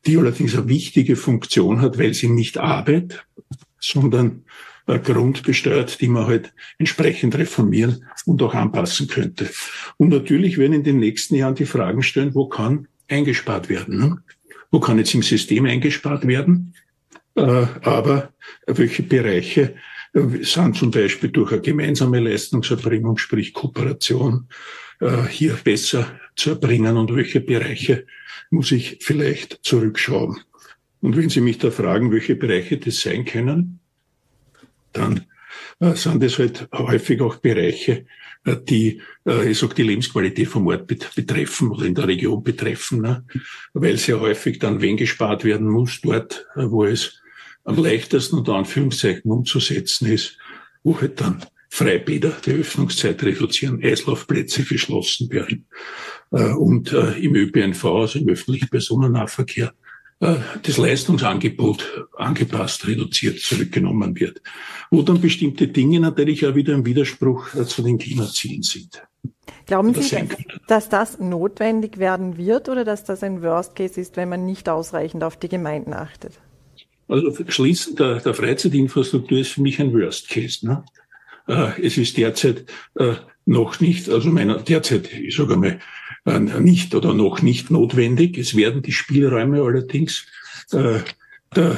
die 0.06 0.18
allerdings 0.18 0.56
eine 0.56 0.68
wichtige 0.70 1.16
Funktion 1.16 1.82
hat, 1.82 1.98
weil 1.98 2.14
sie 2.14 2.30
nicht 2.30 2.58
Arbeit, 2.58 3.26
sondern 3.80 4.46
Grund 4.86 5.44
besteuert, 5.44 6.02
die 6.02 6.08
man 6.08 6.28
halt 6.28 6.54
entsprechend 6.78 7.38
reformieren 7.38 8.06
und 8.26 8.42
auch 8.42 8.54
anpassen 8.54 9.08
könnte. 9.08 9.50
Und 9.98 10.10
natürlich 10.10 10.58
werden 10.58 10.74
in 10.74 10.84
den 10.84 11.00
nächsten 11.00 11.36
Jahren 11.36 11.56
die 11.56 11.66
Fragen 11.66 12.04
stellen, 12.04 12.36
wo 12.36 12.48
kann 12.48 12.88
eingespart 13.08 13.70
werden? 13.70 13.98
Ne? 13.98 14.18
Wo 14.74 14.80
kann 14.80 14.98
jetzt 14.98 15.14
im 15.14 15.22
System 15.22 15.68
eingespart 15.68 16.26
werden? 16.26 16.74
Äh, 17.36 17.42
aber 17.84 18.34
welche 18.66 19.04
Bereiche 19.04 19.76
äh, 20.14 20.44
sind 20.44 20.76
zum 20.76 20.90
Beispiel 20.90 21.30
durch 21.30 21.52
eine 21.52 21.62
gemeinsame 21.62 22.20
Leistungserbringung, 22.20 23.20
sprich 23.20 23.54
Kooperation, 23.54 24.48
äh, 25.00 25.28
hier 25.28 25.54
besser 25.64 26.20
zu 26.36 26.50
erbringen 26.50 26.98
und 26.98 27.16
welche 27.16 27.40
Bereiche 27.40 28.08
muss 28.50 28.72
ich 28.72 28.98
vielleicht 29.02 29.60
zurückschrauben? 29.62 30.40
Und 31.02 31.18
wenn 31.18 31.30
Sie 31.30 31.42
mich 31.42 31.60
da 31.60 31.70
fragen, 31.70 32.12
welche 32.12 32.36
Bereiche 32.36 32.80
das 32.80 33.00
sein 33.00 33.26
können, 33.26 33.80
dann 34.92 35.28
sind 35.80 36.24
es 36.24 36.40
halt 36.40 36.68
häufig 36.74 37.22
auch 37.22 37.38
Bereiche, 37.38 38.06
äh, 38.46 38.58
die, 38.58 39.02
äh, 39.26 39.52
ich 39.52 39.58
sag, 39.58 39.76
die 39.76 39.84
Lebensqualität 39.84 40.48
vom 40.48 40.68
Ort 40.68 40.88
betreffen 40.88 41.72
oder 41.72 41.86
in 41.86 41.96
der 41.96 42.08
Region 42.08 42.44
betreffen, 42.44 43.02
ne? 43.02 43.26
weil 43.74 43.98
sehr 43.98 44.20
häufig 44.20 44.60
dann, 44.60 44.82
wenn 44.82 44.98
gespart 44.98 45.44
werden 45.44 45.68
muss, 45.68 46.02
dort, 46.02 46.46
äh, 46.56 46.70
wo 46.70 46.86
es 46.86 47.22
am 47.64 47.82
leichtesten 47.82 48.38
unter 48.38 48.56
Anführungszeichen 48.56 49.32
umzusetzen 49.32 50.08
ist, 50.08 50.38
wo 50.84 51.00
halt 51.00 51.22
dann 51.22 51.46
Freibäder 51.70 52.38
die 52.46 52.52
Öffnungszeit 52.52 53.24
reduzieren, 53.24 53.84
Eislaufplätze 53.84 54.64
geschlossen 54.64 55.32
werden 55.32 55.66
äh, 56.32 56.52
und 56.52 56.92
äh, 56.92 57.14
im 57.20 57.36
ÖPNV, 57.36 57.86
also 57.86 58.20
im 58.20 58.30
öffentlichen 58.30 58.70
Personennahverkehr, 58.70 59.70
äh, 59.70 59.83
das 60.62 60.78
Leistungsangebot 60.78 62.08
angepasst, 62.18 62.88
reduziert, 62.88 63.40
zurückgenommen 63.40 64.18
wird. 64.20 64.42
Wo 64.90 65.02
dann 65.02 65.20
bestimmte 65.20 65.68
Dinge 65.68 66.00
natürlich 66.00 66.46
auch 66.46 66.56
wieder 66.56 66.74
im 66.74 66.86
Widerspruch 66.86 67.54
äh, 67.56 67.66
zu 67.66 67.82
den 67.82 67.98
Klimazielen 67.98 68.64
sind. 68.64 69.04
Glauben 69.66 69.94
Sie, 69.94 70.28
dass 70.68 70.90
das 70.90 71.20
notwendig 71.20 71.98
werden 71.98 72.38
wird 72.38 72.70
oder 72.70 72.86
dass 72.86 73.04
das 73.04 73.24
ein 73.24 73.42
Worst 73.42 73.76
Case 73.76 74.00
ist, 74.00 74.18
wenn 74.18 74.30
man 74.30 74.46
nicht 74.46 74.70
ausreichend 74.70 75.24
auf 75.24 75.38
die 75.38 75.50
Gemeinden 75.50 75.94
achtet? 75.94 76.34
Also 77.08 77.34
Schließen 77.48 77.96
der, 77.96 78.20
der 78.20 78.34
Freizeitinfrastruktur 78.34 79.40
ist 79.40 79.52
für 79.52 79.62
mich 79.62 79.80
ein 79.80 79.94
Worst 79.94 80.30
Case. 80.30 80.66
Ne? 80.66 80.84
Äh, 81.48 81.82
es 81.82 81.98
ist 81.98 82.18
derzeit 82.18 82.66
noch 83.46 83.80
nicht, 83.80 84.10
also 84.10 84.30
meiner 84.30 84.58
derzeit, 84.60 85.12
ich 85.12 85.36
sage 85.36 85.58
mal, 85.58 85.68
äh, 85.68 85.80
nicht 86.26 86.96
oder 86.96 87.14
noch 87.14 87.42
nicht 87.42 87.70
notwendig. 87.70 88.38
Es 88.38 88.56
werden 88.56 88.82
die 88.82 88.92
Spielräume 88.92 89.62
allerdings 89.62 90.26
äh, 90.72 91.00
der, 91.56 91.78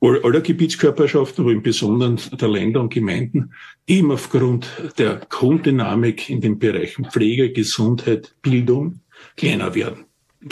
aller 0.00 0.40
Gebietskörperschaften, 0.40 1.44
aber 1.44 1.52
im 1.52 1.62
Besonderen 1.62 2.20
der 2.38 2.48
Länder 2.48 2.80
und 2.80 2.92
Gemeinden, 2.92 3.52
eben 3.86 4.12
aufgrund 4.12 4.68
der 4.98 5.20
Grunddynamik 5.28 6.28
in 6.28 6.40
den 6.40 6.58
Bereichen 6.58 7.06
Pflege, 7.06 7.52
Gesundheit, 7.52 8.34
Bildung 8.42 9.00
kleiner 9.36 9.74
werden. 9.74 10.04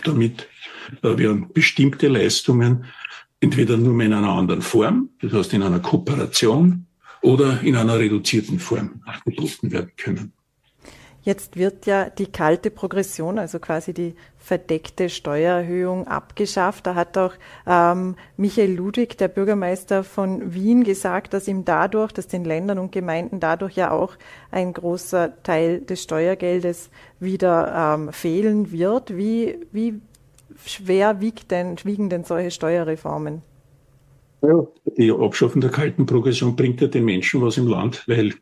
Damit 0.04 0.48
äh, 1.02 1.16
werden 1.16 1.52
bestimmte 1.52 2.08
Leistungen 2.08 2.86
entweder 3.40 3.76
nur 3.76 3.94
mehr 3.94 4.06
in 4.06 4.14
einer 4.14 4.30
anderen 4.30 4.62
Form, 4.62 5.10
das 5.20 5.32
heißt 5.32 5.52
in 5.54 5.62
einer 5.62 5.80
Kooperation 5.80 6.86
oder 7.22 7.60
in 7.60 7.76
einer 7.76 7.98
reduzierten 7.98 8.58
Form 8.58 9.02
angeboten 9.04 9.70
werden 9.70 9.92
können. 9.96 10.32
Jetzt 11.26 11.56
wird 11.56 11.86
ja 11.86 12.08
die 12.08 12.28
kalte 12.28 12.70
Progression, 12.70 13.40
also 13.40 13.58
quasi 13.58 13.92
die 13.92 14.14
verdeckte 14.38 15.08
Steuererhöhung 15.08 16.06
abgeschafft. 16.06 16.86
Da 16.86 16.94
hat 16.94 17.18
auch 17.18 17.32
ähm, 17.66 18.14
Michael 18.36 18.76
Ludwig, 18.76 19.18
der 19.18 19.26
Bürgermeister 19.26 20.04
von 20.04 20.54
Wien, 20.54 20.84
gesagt, 20.84 21.34
dass 21.34 21.48
ihm 21.48 21.64
dadurch, 21.64 22.12
dass 22.12 22.28
den 22.28 22.44
Ländern 22.44 22.78
und 22.78 22.92
Gemeinden 22.92 23.40
dadurch 23.40 23.74
ja 23.74 23.90
auch 23.90 24.12
ein 24.52 24.72
großer 24.72 25.42
Teil 25.42 25.80
des 25.80 26.04
Steuergeldes 26.04 26.90
wieder 27.18 27.96
ähm, 27.96 28.12
fehlen 28.12 28.70
wird. 28.70 29.16
Wie, 29.16 29.58
wie 29.72 29.94
schwer 30.64 31.20
wiegt 31.20 31.50
denn, 31.50 31.74
wiegen 31.82 32.08
denn 32.08 32.22
solche 32.22 32.52
Steuerreformen? 32.52 33.42
Ja, 34.42 34.64
die 34.96 35.10
Abschaffung 35.10 35.60
der 35.60 35.70
kalten 35.70 36.06
Progression 36.06 36.54
bringt 36.54 36.80
ja 36.80 36.86
den 36.86 37.04
Menschen 37.04 37.42
was 37.42 37.56
im 37.56 37.66
Land, 37.66 38.04
weil 38.06 38.34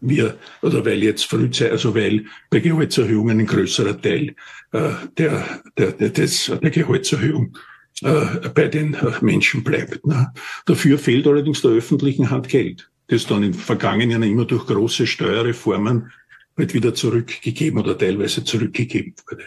wir, 0.00 0.36
oder 0.62 0.84
weil 0.84 1.02
jetzt 1.02 1.24
frühzeitig, 1.24 1.72
also 1.72 1.94
weil 1.94 2.26
bei 2.50 2.60
Gehaltserhöhungen 2.60 3.40
ein 3.40 3.46
größerer 3.46 4.00
Teil 4.00 4.34
äh, 4.72 4.90
der, 5.16 5.62
der, 5.76 5.92
der, 5.92 6.10
des, 6.10 6.46
der 6.46 6.70
Gehaltserhöhung 6.70 7.56
äh, 8.02 8.48
bei 8.54 8.68
den 8.68 8.96
Menschen 9.20 9.64
bleibt. 9.64 10.06
Ne? 10.06 10.32
Dafür 10.66 10.98
fehlt 10.98 11.26
allerdings 11.26 11.62
der 11.62 11.72
öffentlichen 11.72 12.30
Hand 12.30 12.48
Geld, 12.48 12.90
das 13.08 13.26
dann 13.26 13.42
in 13.42 13.54
vergangenen 13.54 14.10
Jahren 14.10 14.22
immer 14.24 14.44
durch 14.44 14.66
große 14.66 15.06
Steuerreformen 15.06 16.12
halt 16.56 16.74
wieder 16.74 16.94
zurückgegeben 16.94 17.78
oder 17.80 17.96
teilweise 17.96 18.44
zurückgegeben 18.44 19.14
wurde. 19.28 19.44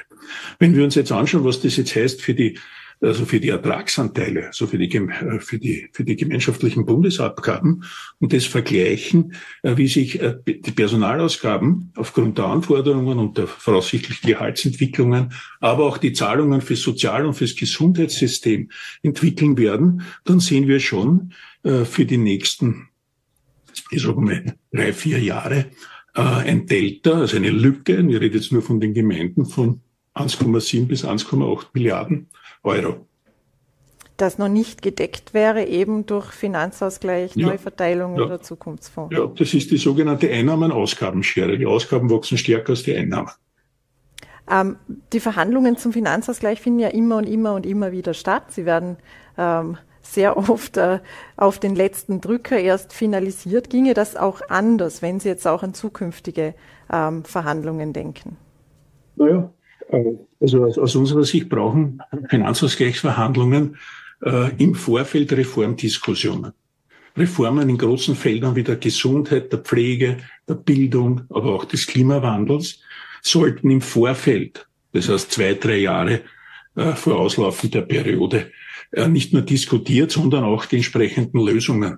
Wenn 0.60 0.76
wir 0.76 0.84
uns 0.84 0.96
jetzt 0.96 1.12
anschauen, 1.12 1.44
was 1.44 1.62
das 1.62 1.78
jetzt 1.78 1.96
heißt 1.96 2.22
für 2.22 2.34
die 2.34 2.58
also 3.02 3.26
für 3.26 3.40
die 3.40 3.50
Ertragsanteile, 3.50 4.48
also 4.48 4.68
für 4.68 4.78
die, 4.78 4.94
äh, 4.94 5.40
für 5.40 5.58
die, 5.58 5.90
für 5.94 6.04
die 6.04 6.16
gemeinschaftlichen 6.16 6.86
Bundesabgaben 6.86 7.84
und 8.20 8.34
das 8.34 8.46
vergleichen, 8.46 9.34
äh, 9.64 9.78
wie 9.78 9.88
sich 9.88 10.20
die 10.46 10.72
Personalausgaben 10.72 11.94
aufgrund 11.96 12.38
der 12.38 12.46
Anforderungen 12.46 13.20
und 13.20 13.38
der 13.38 13.48
voraussichtlichen 13.48 14.30
Gehaltsentwicklungen, 14.30 15.34
aber 15.60 15.86
auch 15.86 15.98
die 15.98 16.14
Zahlungen 16.14 16.62
fürs 16.62 16.82
Sozial- 16.82 17.26
und 17.26 17.36
fürs 17.36 17.56
Gesundheitssystem 17.56 18.70
entwickeln 19.02 19.58
werden, 19.58 20.04
dann 20.26 20.40
sehen 20.40 20.68
wir 20.68 20.80
schon 20.80 21.34
für 21.64 22.06
die 22.06 22.18
nächsten, 22.18 22.88
ich 23.92 24.02
sage 24.02 24.22
mal, 24.22 24.56
drei, 24.72 24.94
vier 24.94 25.20
Jahre 25.20 25.66
ein 26.14 26.66
Delta, 26.66 27.20
also 27.20 27.38
eine 27.38 27.50
Lücke, 27.50 28.08
wir 28.08 28.22
reden 28.22 28.36
jetzt 28.36 28.52
nur 28.52 28.62
von 28.62 28.80
den 28.80 28.94
Gemeinden, 28.94 29.46
von 29.46 29.82
1,7 30.16 30.88
bis 30.88 31.06
1,8 31.06 31.68
Milliarden 31.74 32.28
Euro. 32.64 33.06
Das 34.18 34.38
noch 34.38 34.50
nicht 34.50 34.82
gedeckt 34.82 35.34
wäre, 35.34 35.66
eben 35.66 36.06
durch 36.06 36.32
Finanzausgleich, 36.32 37.36
ja, 37.36 37.48
Neuverteilung 37.48 38.18
ja. 38.18 38.26
oder 38.26 38.42
Zukunftsfonds. 38.42 39.16
Ja, 39.16 39.28
das 39.28 39.54
ist 39.54 39.72
die 39.72 39.78
sogenannte 39.78 40.30
Einnahmen-Ausgabenschere. 40.30 41.58
Die 41.58 41.66
Ausgaben 41.66 42.10
wachsen 42.10 42.38
stärker 42.38 42.72
als 42.72 42.84
die 42.84 42.96
Einnahmen. 42.96 43.32
Ähm, 44.52 44.78
die 45.14 45.20
Verhandlungen 45.20 45.78
zum 45.78 45.94
Finanzausgleich 45.94 46.60
finden 46.60 46.80
ja 46.80 46.90
immer 46.90 47.18
und 47.18 47.30
immer 47.30 47.54
und 47.54 47.66
immer 47.66 47.92
wieder 47.92 48.14
statt. 48.14 48.52
Sie 48.52 48.66
werden 48.66 48.98
ähm, 49.38 49.78
sehr 50.02 50.38
oft 50.38 50.78
äh, 50.78 51.00
auf 51.38 51.60
den 51.60 51.76
letzten 51.76 52.20
Drücker 52.20 52.60
erst 52.60 52.94
finalisiert. 52.94 53.70
Ginge 53.70 53.94
das 53.94 54.16
auch 54.16 54.42
anders, 54.50 55.02
wenn 55.02 55.20
Sie 55.20 55.30
jetzt 55.30 55.48
auch 55.48 55.64
an 55.64 55.74
zukünftige 55.74 56.56
ähm, 56.92 57.24
Verhandlungen 57.24 57.94
denken? 57.94 58.38
Naja, 59.16 59.52
äh, 59.90 60.16
also 60.40 60.64
aus, 60.64 60.78
aus 60.78 60.96
unserer 60.96 61.24
Sicht 61.24 61.50
brauchen 61.50 62.02
Finanzausgleichsverhandlungen 62.30 63.78
äh, 64.24 64.56
im 64.58 64.76
Vorfeld 64.76 65.32
Reformdiskussionen. 65.34 66.54
Reformen 67.18 67.70
in 67.70 67.78
großen 67.78 68.16
Feldern 68.16 68.56
wie 68.56 68.64
der 68.64 68.78
Gesundheit, 68.78 69.52
der 69.52 69.60
Pflege, 69.60 70.18
der 70.48 70.56
Bildung, 70.56 71.22
aber 71.30 71.54
auch 71.54 71.66
des 71.66 71.88
Klimawandels 71.88 72.80
sollten 73.22 73.70
im 73.70 73.82
Vorfeld, 73.82 74.68
das 74.94 75.10
heißt 75.10 75.32
zwei, 75.32 75.54
drei 75.56 75.78
Jahre 75.78 76.22
äh, 76.76 76.94
vor 76.94 77.18
Auslaufen 77.18 77.72
der 77.72 77.82
Periode, 77.82 78.52
äh, 78.92 79.08
nicht 79.08 79.34
nur 79.34 79.42
diskutiert, 79.42 80.12
sondern 80.12 80.44
auch 80.44 80.66
die 80.66 80.78
entsprechenden 80.78 81.46
Lösungen 81.46 81.98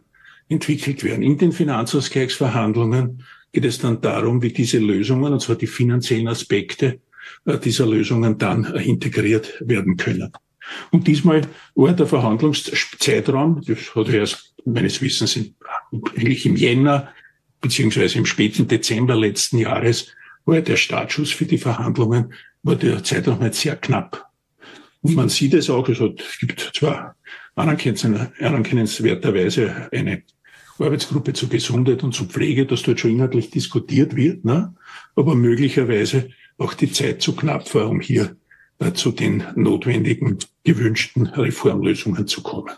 entwickelt 0.50 1.04
werden. 1.04 1.22
In 1.22 1.38
den 1.38 1.52
Finanzausgleichsverhandlungen 1.52 3.24
geht 3.52 3.66
es 3.66 3.80
dann 3.80 4.02
darum, 4.02 4.42
wie 4.42 4.52
diese 4.52 4.80
Lösungen, 4.80 5.32
und 5.32 5.42
zwar 5.42 5.56
die 5.56 5.68
finanziellen 5.68 6.28
Aspekte, 6.28 7.00
dieser 7.46 7.88
Lösungen 7.88 8.38
dann 8.38 8.66
äh, 8.66 8.84
integriert 8.84 9.54
werden 9.62 9.98
können. 9.98 10.32
Und 10.92 11.08
diesmal 11.08 11.42
war 11.76 11.94
der 11.94 12.08
Verhandlungszeitraum, 12.08 13.62
das 13.66 13.96
hat 13.96 14.10
erst 14.10 14.54
meines 14.66 15.02
Wissens 15.02 15.40
eigentlich 16.16 16.46
im 16.46 16.56
Jänner 16.56 17.10
beziehungsweise 17.60 18.18
im 18.18 18.26
späten 18.26 18.68
Dezember 18.68 19.16
letzten 19.16 19.60
Jahres 19.60 20.08
war 20.46 20.62
der 20.62 20.78
Startschuss 20.78 21.30
für 21.32 21.46
die 21.46 21.60
Verhandlungen, 21.60 22.34
war 22.64 22.76
der 22.76 23.04
Zeitraum 23.04 23.40
halt 23.40 23.56
sehr 23.56 23.76
knapp. 23.76 24.28
Und 25.02 25.16
man 25.16 25.30
sieht 25.30 25.54
es 25.54 25.70
auch, 25.70 25.88
es 25.90 26.00
gibt 26.40 26.72
zwar 26.76 27.16
anerkennenswerterweise 27.56 29.90
eine 29.92 30.24
Arbeitsgruppe 30.80 31.34
zur 31.34 31.50
Gesundheit 31.50 32.02
und 32.04 32.14
zur 32.14 32.28
Pflege, 32.28 32.66
dass 32.66 32.84
dort 32.84 33.00
schon 33.00 33.12
inhaltlich 33.12 33.52
diskutiert 33.52 34.16
wird, 34.16 34.46
ne? 34.46 34.74
aber 35.16 35.36
möglicherweise 35.36 36.30
auch 36.62 36.74
die 36.74 36.92
Zeit 36.92 37.22
zu 37.22 37.36
knapp 37.36 37.74
war, 37.74 37.90
um 37.90 38.00
hier 38.00 38.36
äh, 38.80 38.94
zu 38.94 39.12
den 39.12 39.44
notwendigen, 39.56 40.40
gewünschten 40.64 41.28
Reformlösungen 41.28 42.28
zu 42.28 42.42
kommen. 42.42 42.72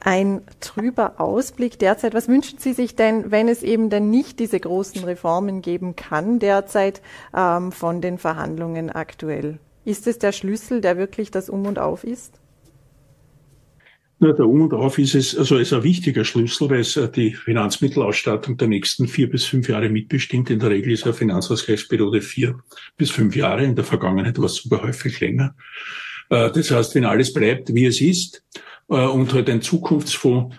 Ein 0.00 0.42
trüber 0.60 1.20
Ausblick 1.20 1.78
derzeit. 1.80 2.14
Was 2.14 2.28
wünschen 2.28 2.58
Sie 2.58 2.72
sich 2.72 2.94
denn, 2.94 3.32
wenn 3.32 3.48
es 3.48 3.62
eben 3.62 3.90
dann 3.90 4.08
nicht 4.08 4.38
diese 4.38 4.60
großen 4.60 5.02
Reformen 5.02 5.62
geben 5.62 5.96
kann 5.96 6.38
derzeit 6.38 7.02
ähm, 7.36 7.72
von 7.72 8.00
den 8.00 8.18
Verhandlungen 8.18 8.90
aktuell? 8.90 9.58
Ist 9.84 10.06
es 10.06 10.18
der 10.18 10.32
Schlüssel, 10.32 10.80
der 10.80 10.96
wirklich 10.96 11.30
das 11.30 11.48
Um 11.48 11.66
und 11.66 11.78
Auf 11.78 12.04
ist? 12.04 12.34
Na, 14.18 14.32
der 14.32 14.48
Um 14.48 14.62
und 14.62 14.72
Auf 14.72 14.98
ist 14.98 15.14
es, 15.14 15.36
also 15.36 15.58
ist 15.58 15.74
ein 15.74 15.82
wichtiger 15.82 16.24
Schlüssel, 16.24 16.70
weil 16.70 16.80
es 16.80 16.96
äh, 16.96 17.10
die 17.10 17.34
Finanzmittelausstattung 17.34 18.56
der 18.56 18.68
nächsten 18.68 19.08
vier 19.08 19.28
bis 19.28 19.44
fünf 19.44 19.68
Jahre 19.68 19.90
mitbestimmt. 19.90 20.48
In 20.48 20.58
der 20.58 20.70
Regel 20.70 20.92
ist 20.92 21.04
eine 21.04 21.12
Finanzausgleichsperiode 21.12 22.22
vier 22.22 22.58
bis 22.96 23.10
fünf 23.10 23.36
Jahre. 23.36 23.64
In 23.64 23.76
der 23.76 23.84
Vergangenheit 23.84 24.38
war 24.38 24.46
es 24.46 24.56
sogar 24.56 24.82
häufig 24.82 25.20
länger. 25.20 25.54
Äh, 26.30 26.50
das 26.50 26.70
heißt, 26.70 26.94
wenn 26.94 27.04
alles 27.04 27.34
bleibt, 27.34 27.74
wie 27.74 27.84
es 27.84 28.00
ist, 28.00 28.42
äh, 28.88 28.94
und 28.94 29.34
halt 29.34 29.50
ein 29.50 29.60
Zukunftsfonds 29.62 30.56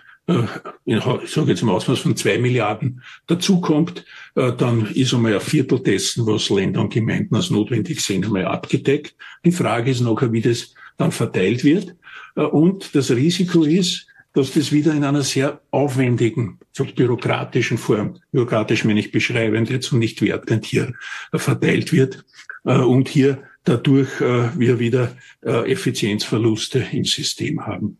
ich 0.84 1.02
sage 1.30 1.48
jetzt 1.48 1.62
im 1.62 1.70
Ausmaß 1.70 2.00
von 2.00 2.14
zwei 2.14 2.36
Milliarden 2.36 3.02
dazukommt, 3.28 4.04
dann 4.34 4.84
ist 4.92 5.14
einmal 5.14 5.32
ein 5.32 5.40
Viertel 5.40 5.80
dessen, 5.80 6.26
was 6.26 6.50
Länder 6.50 6.82
und 6.82 6.92
Gemeinden 6.92 7.34
als 7.34 7.48
notwendig 7.48 8.02
sehen, 8.02 8.26
einmal 8.26 8.44
abgedeckt. 8.44 9.16
Die 9.46 9.52
Frage 9.52 9.90
ist 9.90 10.02
nachher, 10.02 10.30
wie 10.30 10.42
das 10.42 10.74
dann 10.98 11.12
verteilt 11.12 11.64
wird. 11.64 11.96
Äh, 12.36 12.42
und 12.42 12.94
das 12.94 13.10
Risiko 13.10 13.64
ist, 13.64 14.06
dass 14.34 14.52
das 14.52 14.72
wieder 14.72 14.94
in 14.94 15.04
einer 15.04 15.22
sehr 15.22 15.60
aufwendigen, 15.70 16.58
so 16.72 16.84
bürokratischen 16.84 17.78
Form, 17.78 18.18
bürokratisch 18.30 18.84
meine 18.84 19.00
ich 19.00 19.10
beschreibend 19.10 19.70
jetzt 19.70 19.92
und 19.92 19.98
nicht 19.98 20.22
wertend 20.22 20.64
hier 20.64 20.92
äh, 21.32 21.38
verteilt 21.38 21.92
wird 21.92 22.24
äh, 22.64 22.76
und 22.76 23.08
hier 23.08 23.42
dadurch 23.64 24.08
wir 24.18 24.78
wieder 24.78 25.14
Effizienzverluste 25.42 26.86
im 26.92 27.04
System 27.04 27.66
haben. 27.66 27.98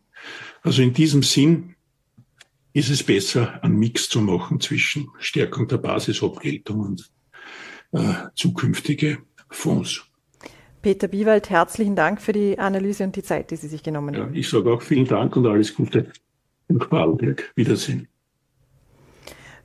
Also 0.62 0.80
in 0.80 0.94
diesem 0.94 1.22
Sinn 1.22 1.74
ist 2.72 2.88
es 2.88 3.02
besser, 3.02 3.62
einen 3.62 3.78
Mix 3.78 4.08
zu 4.08 4.22
machen 4.22 4.60
zwischen 4.60 5.10
Stärkung 5.18 5.68
der 5.68 5.76
Basisabgeltung 5.76 6.80
und 6.80 7.10
zukünftige 8.34 9.18
Fonds. 9.50 10.07
Peter 10.82 11.08
Biewald, 11.08 11.50
herzlichen 11.50 11.96
Dank 11.96 12.20
für 12.20 12.32
die 12.32 12.58
Analyse 12.58 13.04
und 13.04 13.16
die 13.16 13.22
Zeit, 13.22 13.50
die 13.50 13.56
Sie 13.56 13.68
sich 13.68 13.82
genommen 13.82 14.16
haben. 14.16 14.34
Ja, 14.34 14.40
ich 14.40 14.48
sage 14.48 14.72
auch 14.72 14.82
vielen 14.82 15.06
Dank 15.06 15.36
und 15.36 15.46
alles 15.46 15.74
Gute 15.74 16.06
in 16.68 16.78
Qualberg. 16.78 17.52
Wiedersehen. 17.56 18.08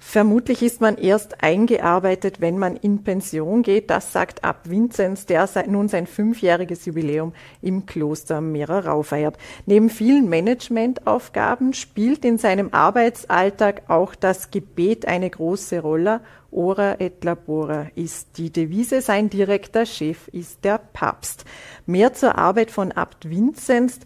Vermutlich 0.05 0.61
ist 0.61 0.81
man 0.81 0.97
erst 0.97 1.43
eingearbeitet, 1.43 2.41
wenn 2.41 2.59
man 2.59 2.75
in 2.75 3.03
Pension 3.03 3.63
geht. 3.63 3.89
Das 3.89 4.11
sagt 4.11 4.43
Ab 4.43 4.69
Vinzenz, 4.69 5.25
der 5.25 5.47
nun 5.67 5.87
sein 5.87 6.07
fünfjähriges 6.07 6.85
Jubiläum 6.85 7.33
im 7.61 7.85
Kloster 7.85 8.41
Mehrerau 8.41 9.01
feiert. 9.01 9.37
Neben 9.65 9.89
vielen 9.89 10.29
Managementaufgaben 10.29 11.73
spielt 11.73 12.25
in 12.25 12.37
seinem 12.37 12.73
Arbeitsalltag 12.73 13.83
auch 13.89 14.13
das 14.13 14.51
Gebet 14.51 15.07
eine 15.07 15.29
große 15.29 15.79
Rolle 15.79 16.19
Ora 16.53 16.99
et 16.99 17.23
labora 17.23 17.87
ist 17.95 18.37
die 18.37 18.51
Devise. 18.51 19.01
Sein 19.01 19.29
direkter 19.29 19.87
Chef 19.87 20.27
ist 20.27 20.63
der 20.63 20.77
Papst. 20.77 21.45
Mehr 21.87 22.13
zur 22.13 22.37
Arbeit 22.37 22.69
von 22.69 22.91
Abt 22.91 23.29
Vinzenz 23.29 23.99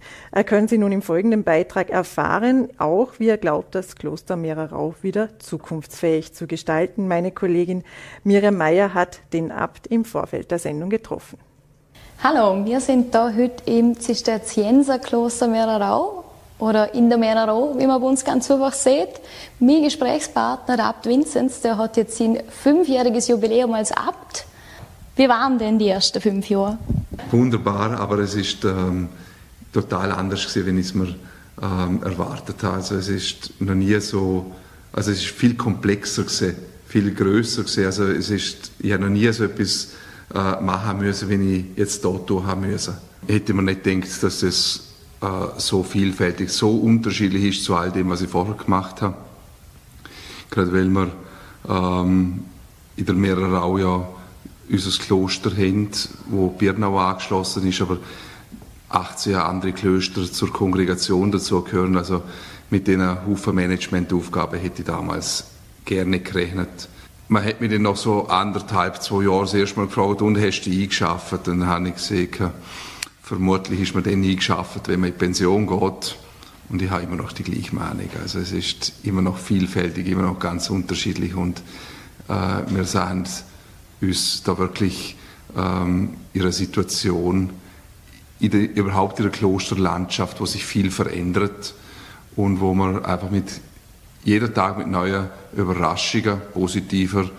können 0.46 0.70
Sie 0.70 0.78
nun 0.78 0.94
im 0.94 1.02
folgenden 1.02 1.44
Beitrag 1.44 1.90
erfahren, 1.90 2.70
auch 2.78 3.20
wie 3.20 3.28
er 3.28 3.38
glaubt, 3.38 3.76
das 3.76 3.96
Kloster 3.96 4.38
Mehrerau 4.38 4.96
wieder 5.02 5.38
zukunftsfähig 5.40 6.34
zu 6.34 6.48
gestalten. 6.48 7.08
Meine 7.10 7.32
Kollegin 7.32 7.84
Miriam 8.24 8.56
Meyer 8.56 8.94
hat 8.94 9.20
den 9.34 9.52
Abt 9.52 9.88
im 9.88 10.06
Vorfeld 10.06 10.50
der 10.50 10.60
Sendung 10.60 10.90
getroffen. 10.90 11.38
Hallo, 12.24 12.66
wir 12.66 12.80
sind 12.80 13.14
da 13.14 13.34
heute 13.36 13.70
im 13.70 14.00
Zisterzienserkloster 14.00 15.48
Mehrerau 15.48 16.24
oder 16.60 16.94
in 16.94 17.10
der 17.10 17.18
Meraro, 17.18 17.76
wie 17.78 17.86
man 17.86 18.02
bei 18.02 18.08
uns 18.08 18.24
ganz 18.24 18.50
einfach 18.50 18.74
sieht. 18.74 19.10
Mein 19.60 19.84
Gesprächspartner, 19.84 20.76
der 20.76 20.86
Abt 20.86 21.06
Vinzenz, 21.06 21.62
der 21.62 21.78
hat 21.78 21.98
jetzt 21.98 22.18
sein 22.18 22.40
fünfjähriges 22.50 23.28
Jubiläum 23.28 23.74
als 23.74 23.92
Abt. 23.92 24.46
Wie 25.16 25.30
waren 25.30 25.58
denn 25.60 25.80
die 25.80 25.88
ersten 25.88 26.22
fünf 26.22 26.50
Jahre? 26.50 26.78
Wunderbar, 27.32 28.00
aber 28.00 28.20
es 28.20 28.36
ist 28.36 28.64
ähm, 28.66 29.10
total 29.74 30.12
anders 30.12 30.48
gewesen, 30.48 30.68
wenn 30.68 30.78
ich 30.78 30.88
es 30.88 30.94
mir 30.94 31.16
ähm, 31.62 32.02
erwartet 32.04 32.62
habe. 32.64 32.76
Also 32.76 32.96
es 32.96 33.10
ist 33.10 33.60
noch 33.60 33.74
nie 33.74 34.00
so, 34.00 34.52
also 34.94 35.12
es 35.12 35.20
ist 35.20 35.28
viel 35.28 35.56
komplexer 35.56 36.24
gewesen, 36.24 36.56
viel 36.88 37.14
größer 37.14 37.64
gewesen. 37.64 37.86
Also 37.86 38.06
es 38.06 38.30
ist, 38.30 38.72
ich 38.80 38.92
habe 38.92 39.04
noch 39.04 39.10
nie 39.10 39.32
so 39.32 39.44
etwas 39.44 39.90
äh, 40.34 40.62
machen 40.62 41.00
müssen, 41.00 41.30
wie 41.30 41.58
ich 41.58 41.66
jetzt 41.78 42.04
dort 42.04 42.28
tun 42.28 42.46
haben 42.46 42.62
müssen. 42.62 42.96
Ich 43.28 43.36
hätte 43.36 43.54
mir 43.54 43.64
nicht 43.64 43.84
gedacht, 43.84 44.22
dass 44.22 44.44
es 44.44 44.88
äh, 45.22 45.26
so 45.58 45.84
vielfältig, 45.84 46.50
so 46.50 46.70
unterschiedlich 46.70 47.44
ist 47.44 47.64
zu 47.64 47.76
all 47.76 47.92
dem, 47.92 48.10
was 48.10 48.22
ich 48.22 48.30
vorher 48.30 48.56
gemacht 48.56 49.02
habe. 49.02 49.16
Gerade 50.50 50.74
weil 50.74 50.90
wir 50.90 51.12
ähm, 51.68 52.44
in 52.96 53.06
der 53.06 53.16
Mehrerau 53.16 53.78
ja 53.78 54.08
unser 54.70 55.04
Kloster 55.04 55.52
haben, 55.52 55.90
wo 56.28 56.50
Birnau 56.50 56.98
angeschlossen 57.00 57.68
ist, 57.68 57.82
aber 57.82 57.98
18 58.90 59.36
andere 59.36 59.74
Klöster 59.74 60.32
zur 60.32 60.52
Kongregation 60.52 61.32
dazu 61.32 61.62
gehören. 61.62 61.98
Also 61.98 62.24
mit 62.70 62.88
diesen 62.88 63.26
Haufen 63.26 63.56
Managementaufgaben 63.56 64.60
hätte 64.60 64.82
ich 64.82 64.88
damals 64.88 65.46
gerne 65.86 66.20
gerechnet. 66.20 66.90
Man 67.30 67.44
hat 67.44 67.60
mich 67.60 67.72
dann 67.72 67.82
noch 67.82 67.98
so 67.98 68.28
anderthalb, 68.28 69.02
zwei 69.02 69.24
Jahre 69.24 69.42
das 69.42 69.54
erste 69.54 69.80
Mal 69.80 69.88
gefragt, 69.88 70.22
und 70.22 70.40
hast 70.40 70.62
du 70.62 70.72
eingeschafft? 70.72 71.48
Dann 71.48 71.66
habe 71.66 71.90
ich 71.90 71.96
gesehen, 71.96 72.30
vermutlich 73.28 73.82
ist 73.82 73.94
man 73.94 74.04
dann 74.06 74.24
eingeschafft, 74.24 74.88
wenn 74.88 75.02
man 75.02 75.10
in 75.10 75.18
Pension 75.18 75.68
geht. 75.68 76.16
Und 76.70 76.82
ich 76.82 76.90
habe 76.90 77.04
immer 77.04 77.18
noch 77.18 77.34
die 77.34 77.44
gleiche 77.44 77.76
Meinung. 77.76 78.10
Also 78.22 78.40
es 78.40 78.54
ist 78.54 78.94
immer 79.04 79.22
noch 79.22 79.38
vielfältig, 79.38 80.08
immer 80.08 80.24
noch 80.24 80.40
ganz 80.40 80.70
unterschiedlich 80.70 81.36
und 81.36 81.62
äh, 82.30 82.64
wir 82.68 82.86
sind 82.86 83.30
uns 84.02 84.44
da 84.44 84.58
wirklich 84.58 85.18
ähm, 85.58 86.16
ihrer 86.34 86.54
Situation, 86.54 87.50
in 88.40 88.52
der, 88.52 88.76
überhaupt 88.76 89.20
in 89.20 89.24
der 89.24 89.32
Klosterlandschaft, 89.32 90.40
wo 90.40 90.46
sich 90.46 90.66
viel 90.66 90.90
verändert 90.90 91.74
und 92.38 92.62
wo 92.62 92.74
man 92.74 93.04
einfach 93.04 93.30
mit 93.30 93.60
jeder 94.24 94.54
Tag 94.54 94.78
mit 94.78 94.88
neuen 94.88 95.28
Überraschungen, 95.56 96.42
positiver, 96.54 97.30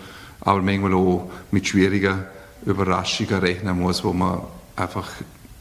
aber 0.41 0.61
manchmal 0.61 0.93
auch 0.93 1.31
mit 1.51 1.67
schwierigen 1.67 2.25
Überraschungen 2.65 3.39
rechnen 3.39 3.79
muss, 3.79 4.03
wo 4.03 4.13
man 4.13 4.41
einfach 4.75 5.07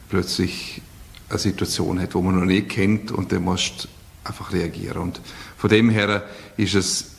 plötzlich 0.09 0.83
eine 1.29 1.39
Situation 1.39 2.01
hat, 2.01 2.15
wo 2.15 2.23
man 2.23 2.39
noch 2.39 2.45
nicht 2.45 2.69
kennt 2.69 3.11
und 3.11 3.33
dann 3.33 3.45
musst 3.45 3.85
du 3.85 3.89
einfach 4.25 4.53
reagieren. 4.53 4.99
Und 4.99 5.21
von 5.57 5.71
dem 5.71 5.91
her 5.91 6.25
ist 6.57 6.75
es, 6.75 7.11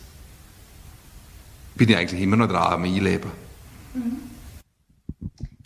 bin 1.75 1.89
ich 1.89 1.97
eigentlich 1.97 2.21
immer 2.21 2.35
noch 2.35 2.47
dran 2.47 2.73
am 2.73 2.83
Einleben. 2.83 3.31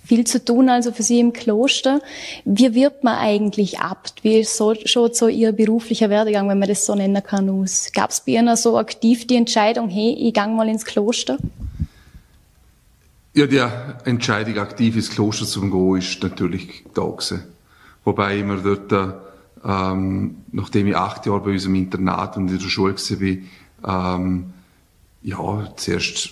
Viel 0.05 0.25
zu 0.25 0.43
tun 0.43 0.67
also 0.69 0.91
für 0.91 1.01
Sie 1.01 1.19
im 1.19 1.31
Kloster. 1.31 2.01
Wie 2.43 2.75
wird 2.75 3.05
man 3.05 3.17
eigentlich 3.17 3.79
Abt? 3.79 4.23
Wie 4.23 4.39
ist 4.39 4.57
so, 4.57 4.75
schon 4.83 5.13
so 5.13 5.29
Ihr 5.29 5.53
beruflicher 5.53 6.09
Werdegang, 6.09 6.49
wenn 6.49 6.59
man 6.59 6.67
das 6.67 6.85
so 6.85 6.93
nennen 6.93 7.23
kann? 7.23 7.47
Gab 7.93 8.09
es 8.09 8.19
bei 8.19 8.33
Ihnen 8.33 8.55
so 8.57 8.77
aktiv 8.77 9.25
die 9.27 9.37
Entscheidung, 9.37 9.89
hey, 9.89 10.13
ich 10.19 10.33
gang 10.33 10.55
mal 10.55 10.67
ins 10.67 10.83
Kloster? 10.83 11.37
Ja, 13.35 13.47
die 13.47 13.63
Entscheidung, 14.07 14.59
aktiv 14.59 14.95
ins 14.95 15.09
Kloster 15.09 15.47
zu 15.47 15.61
gehen, 15.61 15.97
ist 15.97 16.21
natürlich 16.21 16.85
da 16.93 17.01
gewesen. 17.01 17.41
Wobei 18.03 18.37
ich 18.37 18.43
mir 18.43 18.57
dort, 18.57 19.17
ähm, 19.65 20.35
nachdem 20.51 20.85
ich 20.85 20.95
acht 20.95 21.25
Jahre 21.25 21.39
bei 21.39 21.51
unserem 21.53 21.73
Internat 21.73 22.37
und 22.37 22.51
in 22.51 22.59
der 22.59 22.69
Schule 22.69 22.93
war, 22.93 24.17
ähm, 24.19 24.53
ja, 25.23 25.73
zuerst 25.75 26.29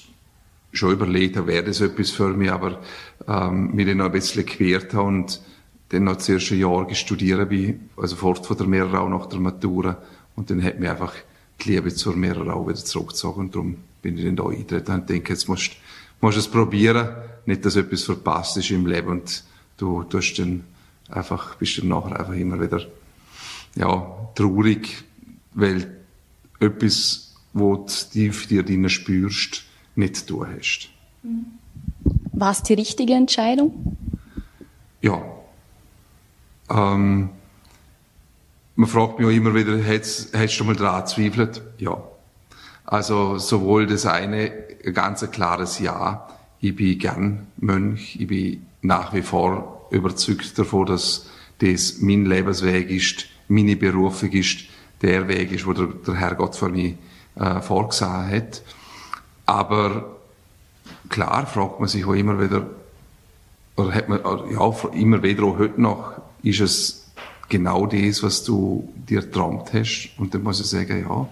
schon 0.74 0.92
überlegt 0.92 1.38
habe, 1.38 1.48
wäre 1.48 1.64
das 1.64 1.82
etwas 1.82 2.12
für 2.12 2.34
mich, 2.34 2.52
aber 2.52 2.80
ähm, 3.28 3.72
mir 3.74 3.88
dann 3.88 3.98
noch 3.98 4.06
ein 4.06 4.12
bisschen 4.12 4.46
quert 4.46 4.94
habe 4.94 5.08
und 5.08 5.42
dann 5.90 6.04
noch 6.04 6.18
das 6.18 6.30
erste 6.30 6.54
Jahr 6.54 6.88
studiert 6.94 7.50
bin, 7.50 7.90
also 7.98 8.16
fort 8.16 8.46
von 8.46 8.58
der 8.58 8.68
Mehrerau 8.68 9.10
nach 9.10 9.26
der 9.26 9.40
Matura. 9.40 9.98
Und 10.36 10.52
dann 10.52 10.64
hat 10.64 10.80
mich 10.80 10.90
einfach 10.90 11.16
die 11.62 11.72
Liebe 11.72 11.92
zur 11.96 12.16
Mehrerau 12.16 12.68
wieder 12.68 12.76
zurückgezogen 12.76 13.40
und 13.40 13.56
darum 13.56 13.78
bin 14.04 14.20
ich 14.20 14.24
dann 14.24 14.36
da 14.36 14.44
eingetreten 14.46 14.92
und 14.92 15.10
denke, 15.10 15.34
jetzt 15.34 15.50
musst 15.50 15.78
musst 16.22 16.38
es 16.38 16.48
probieren, 16.48 17.10
nicht, 17.46 17.66
dass 17.66 17.76
etwas 17.76 18.04
verpasst 18.04 18.58
ist 18.58 18.72
im 18.72 18.86
Leben 18.86 19.10
und 19.10 19.44
du 19.78 20.04
tust 20.04 20.40
dann 20.40 20.64
einfach, 21.10 21.56
bist 21.56 21.80
dann 21.80 21.90
nachher 21.90 22.20
einfach 22.20 22.34
immer 22.34 22.62
wieder, 22.62 22.86
ja, 23.76 24.30
traurig, 24.36 25.04
weil 25.54 25.98
etwas, 26.60 27.36
wo 27.54 27.76
du 27.76 27.86
tief 27.86 28.48
dir 28.48 28.64
drinnen 28.64 28.90
spürst, 28.90 29.64
nicht 29.96 30.28
tun 30.28 30.48
hast. 30.56 30.90
War 32.32 32.52
es 32.52 32.64
die 32.64 32.74
richtige 32.74 33.14
Entscheidung? 33.14 33.98
Ja. 35.02 35.22
Ähm, 36.70 37.30
man 38.76 38.90
fragt 38.90 39.20
mich 39.20 39.28
auch 39.28 39.32
immer 39.32 39.54
wieder, 39.54 39.78
hättest, 39.78 40.34
hättest 40.36 40.60
du 40.60 40.64
mal 40.64 40.76
daran 40.76 41.02
gezweifelt? 41.02 41.62
Ja. 41.78 42.02
Also 42.86 43.38
sowohl 43.38 43.88
das 43.88 44.06
eine, 44.06 44.52
ganz 44.94 45.24
ein 45.24 45.32
klares 45.32 45.80
Ja. 45.80 46.28
Ich 46.60 46.76
bin 46.76 47.00
gern 47.00 47.48
Mönch, 47.58 48.18
ich 48.20 48.28
bin 48.28 48.66
nach 48.82 49.14
wie 49.14 49.22
vor 49.22 49.88
überzeugt 49.92 50.58
davon, 50.58 50.86
dass 50.86 51.28
das 51.60 52.00
mein 52.00 52.26
Lebensweg 52.26 52.90
ist, 52.90 53.26
meine 53.48 53.76
Berufung 53.76 54.32
ist, 54.32 54.66
der 55.02 55.28
Weg 55.28 55.52
ist, 55.52 55.66
wo 55.66 55.74
der, 55.74 55.88
der 55.88 56.16
Herrgott 56.16 56.56
für 56.56 56.70
mich 56.70 56.96
äh, 57.36 57.62
vorgesehen 57.62 58.30
hat. 58.30 58.62
Aber 59.46 60.18
klar 61.10 61.46
fragt 61.46 61.80
man 61.80 61.90
sich 61.90 62.06
auch 62.06 62.14
immer 62.14 62.40
wieder, 62.40 62.68
oder 63.76 63.94
hat 63.94 64.10
man 64.10 64.20
ja, 64.52 64.74
immer 64.94 65.24
wieder 65.24 65.44
auch 65.44 65.58
heute 65.58 65.82
noch, 65.82 66.14
ist 66.44 66.62
es 66.62 67.12
genau 67.50 67.86
das, 67.86 68.24
was 68.24 68.44
du 68.44 68.92
dir 68.96 69.22
geträumt 69.22 69.74
hast? 69.74 70.12
Und 70.18 70.34
dann 70.34 70.44
muss 70.44 70.60
ich 70.60 70.68
sagen, 70.68 71.06
ja, 71.08 71.28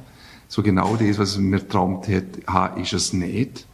so 0.50 0.64
genau 0.64 0.96
das, 0.96 1.20
was 1.20 1.36
ich 1.36 1.40
mir 1.40 1.60
geträumt 1.60 2.08
habe, 2.48 2.82
ist 2.82 2.94
es 2.94 3.14
nicht. 3.14 3.66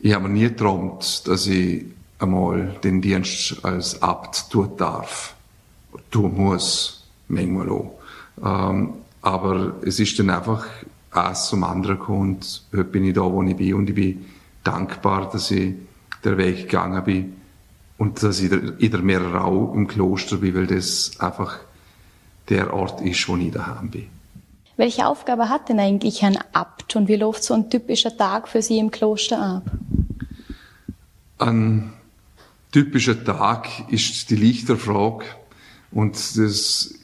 Ich 0.00 0.14
habe 0.14 0.26
mir 0.26 0.34
nie 0.34 0.48
geträumt, 0.48 1.28
dass 1.28 1.46
ich 1.46 1.84
einmal 2.18 2.76
den 2.82 3.02
Dienst 3.02 3.62
als 3.62 4.02
Abt 4.02 4.50
tun 4.50 4.70
darf. 4.78 5.34
Tun 6.10 6.34
muss, 6.34 7.06
manchmal 7.28 7.68
auch. 7.68 7.98
Ähm, 8.42 8.94
aber 9.20 9.74
es 9.82 10.00
ist 10.00 10.18
dann 10.18 10.30
einfach 10.30 10.66
eins 11.10 11.48
zum 11.48 11.64
anderen 11.64 11.98
gekommen 11.98 12.38
heute 12.72 12.84
bin 12.84 13.04
ich 13.04 13.14
da, 13.14 13.22
wo 13.22 13.42
ich 13.42 13.56
bin 13.56 13.74
und 13.74 13.90
ich 13.90 13.94
bin 13.94 14.24
dankbar, 14.64 15.28
dass 15.30 15.50
ich 15.50 15.74
den 16.24 16.38
Weg 16.38 16.62
gegangen 16.62 17.04
bin 17.04 17.36
und 17.98 18.22
dass 18.22 18.40
ich 18.40 18.50
in 18.52 18.90
der 18.90 19.02
Mehrerau 19.02 19.74
im 19.74 19.86
Kloster 19.86 20.38
bin, 20.38 20.54
weil 20.54 20.66
das 20.66 21.12
einfach 21.18 21.58
der 22.48 22.72
Ort 22.72 23.02
ist, 23.02 23.28
wo 23.28 23.36
ich 23.36 23.50
daheim 23.50 23.90
bin. 23.90 24.17
Welche 24.78 25.08
Aufgabe 25.08 25.48
hat 25.48 25.68
denn 25.68 25.80
eigentlich 25.80 26.22
ein 26.22 26.38
Abt 26.52 26.94
und 26.94 27.08
wie 27.08 27.16
läuft 27.16 27.42
so 27.42 27.52
ein 27.52 27.68
typischer 27.68 28.16
Tag 28.16 28.46
für 28.46 28.62
Sie 28.62 28.78
im 28.78 28.92
Kloster 28.92 29.42
ab? 29.42 29.72
Ein 31.38 31.92
typischer 32.70 33.24
Tag 33.24 33.66
ist 33.88 34.30
die 34.30 34.36
Lichterfrage 34.36 35.24
und 35.90 36.14
das 36.14 36.94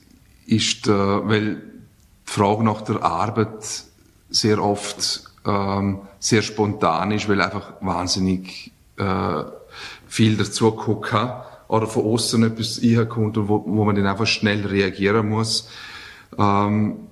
ist, 0.47 0.87
äh, 0.87 0.93
weil 0.93 1.57
die 1.57 2.31
Frage 2.31 2.63
nach 2.63 2.83
der 2.83 3.03
Arbeit 3.03 3.85
sehr 4.31 4.63
oft 4.63 5.25
ähm, 5.45 6.03
sehr 6.21 6.43
spontan 6.43 7.11
ist, 7.11 7.29
weil 7.29 7.41
einfach 7.41 7.73
wahnsinnig 7.81 8.71
äh, 8.99 9.43
viel 10.07 10.37
dazu 10.37 10.71
gucken 10.71 11.29
oder 11.67 11.89
von 11.89 12.05
außen 12.05 12.41
etwas 12.45 12.81
reinkommt 12.81 13.37
und 13.37 13.49
wo, 13.49 13.65
wo 13.67 13.85
man 13.85 13.97
dann 13.97 14.07
einfach 14.07 14.29
schnell 14.29 14.65
reagieren 14.65 15.29
muss. 15.29 15.69
Ähm, 16.39 17.09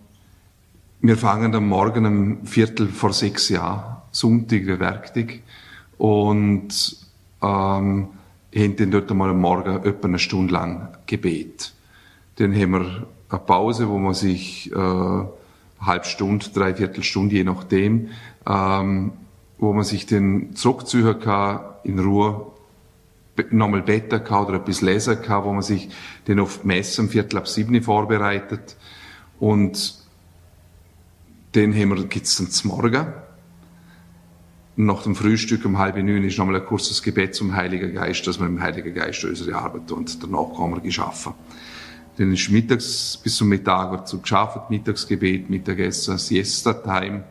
wir 1.02 1.16
fangen 1.16 1.52
am 1.56 1.68
Morgen 1.68 2.06
um 2.06 2.46
Viertel 2.46 2.86
vor 2.86 3.12
sechs 3.12 3.48
Jahren, 3.48 3.96
Sonntag, 4.12 4.64
der 4.66 4.78
Werktag, 4.78 5.40
und 5.98 6.96
ähm, 7.42 8.08
haben 8.54 8.76
dann 8.76 8.90
dort 8.92 9.10
einmal 9.10 9.30
am 9.30 9.40
Morgen 9.40 9.84
etwa 9.84 10.06
eine 10.06 10.20
Stunde 10.20 10.52
lang 10.52 10.96
Gebet. 11.06 11.72
Dann 12.36 12.54
haben 12.54 12.70
wir 12.70 13.06
eine 13.28 13.40
Pause, 13.40 13.88
wo 13.88 13.98
man 13.98 14.14
sich 14.14 14.70
äh, 14.70 14.76
eine 14.76 15.28
halbe 15.80 16.04
Stunde, 16.04 16.46
dreiviertel 16.54 17.02
Stunde, 17.02 17.34
je 17.34 17.44
nachdem, 17.44 18.10
ähm, 18.46 19.12
wo 19.58 19.72
man 19.72 19.84
sich 19.84 20.06
dann 20.06 20.54
zurückziehen 20.54 21.18
kann, 21.18 21.62
in 21.82 21.98
Ruhe 21.98 22.46
nochmal 23.50 23.82
beten 23.82 24.22
kann 24.22 24.46
oder 24.46 24.58
etwas 24.58 24.82
lesen 24.82 25.20
kann, 25.20 25.42
wo 25.42 25.52
man 25.52 25.62
sich 25.62 25.88
dann 26.26 26.38
auf 26.38 26.60
die 26.62 26.66
Messe 26.68 27.02
um 27.02 27.08
Viertel 27.08 27.38
ab 27.38 27.48
sieben 27.48 27.82
vorbereitet. 27.82 28.76
Und 29.40 30.01
haben 31.60 31.96
wir, 31.96 32.04
gibt's 32.04 32.36
dann 32.36 32.50
zum 32.50 32.70
Morgen. 32.70 33.06
Nach 34.74 35.02
dem 35.02 35.14
Frühstück 35.14 35.66
um 35.66 35.76
halb 35.78 35.96
neun 35.96 36.24
ist 36.24 36.38
nochmal 36.38 36.56
ein 36.56 36.64
kurzes 36.64 37.02
Gebet 37.02 37.34
zum 37.34 37.54
Heiligen 37.54 37.92
Geist, 37.92 38.26
dass 38.26 38.40
wir 38.40 38.46
im 38.46 38.60
Heiligen 38.62 38.94
Geist 38.94 39.22
unsere 39.24 39.54
Arbeit 39.54 39.86
tun 39.86 39.98
und 39.98 40.22
danach 40.22 40.56
kann 40.56 40.70
wir 40.70 40.80
geschaffen. 40.80 41.34
Dann 42.16 42.32
ist 42.32 42.50
mittags 42.50 43.18
bis 43.22 43.36
zum 43.36 43.48
Mittag 43.48 43.90
wird 43.90 44.08
so 44.08 44.18
geschafft, 44.18 44.70
Mittagsgebet, 44.70 45.50
Mittagessen, 45.50 46.16
Siesta-Time. 46.16 47.24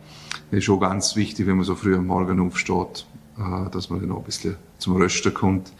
Das 0.51 0.59
ist 0.59 0.69
auch 0.69 0.79
ganz 0.79 1.15
wichtig, 1.15 1.47
wenn 1.47 1.55
man 1.55 1.65
so 1.65 1.75
früh 1.75 1.95
am 1.95 2.07
Morgen 2.07 2.39
aufsteht, 2.39 3.05
äh, 3.37 3.69
dass 3.71 3.89
man 3.89 4.01
dann 4.01 4.11
auch 4.11 4.17
ein 4.17 4.23
bisschen 4.23 4.55
zum 4.77 4.95
Rösten 4.95 5.33
kommt. 5.33 5.71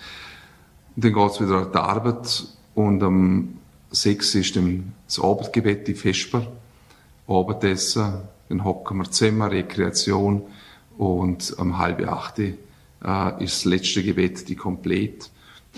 Dann 0.95 1.13
geht's 1.13 1.39
wieder 1.39 1.57
an 1.57 1.71
die 1.71 1.77
Arbeit 1.77 2.43
und 2.73 3.03
am 3.03 3.57
6 3.91 4.35
ist 4.35 4.55
dann 4.55 4.93
das 5.05 5.19
Abendgebet, 5.19 5.87
die 5.87 5.93
Vesper, 5.93 6.47
Abendessen, 7.27 8.13
dann 8.51 8.63
hocken 8.63 8.97
wir 8.97 9.09
zusammen, 9.09 9.43
Rekreation. 9.43 10.43
Und 10.97 11.55
am 11.57 11.77
halb 11.77 12.07
acht 12.07 12.37
äh, 12.39 12.53
ist 13.43 13.55
das 13.57 13.65
letzte 13.65 14.03
Gebet 14.03 14.47
die 14.49 14.55
komplett. 14.55 15.29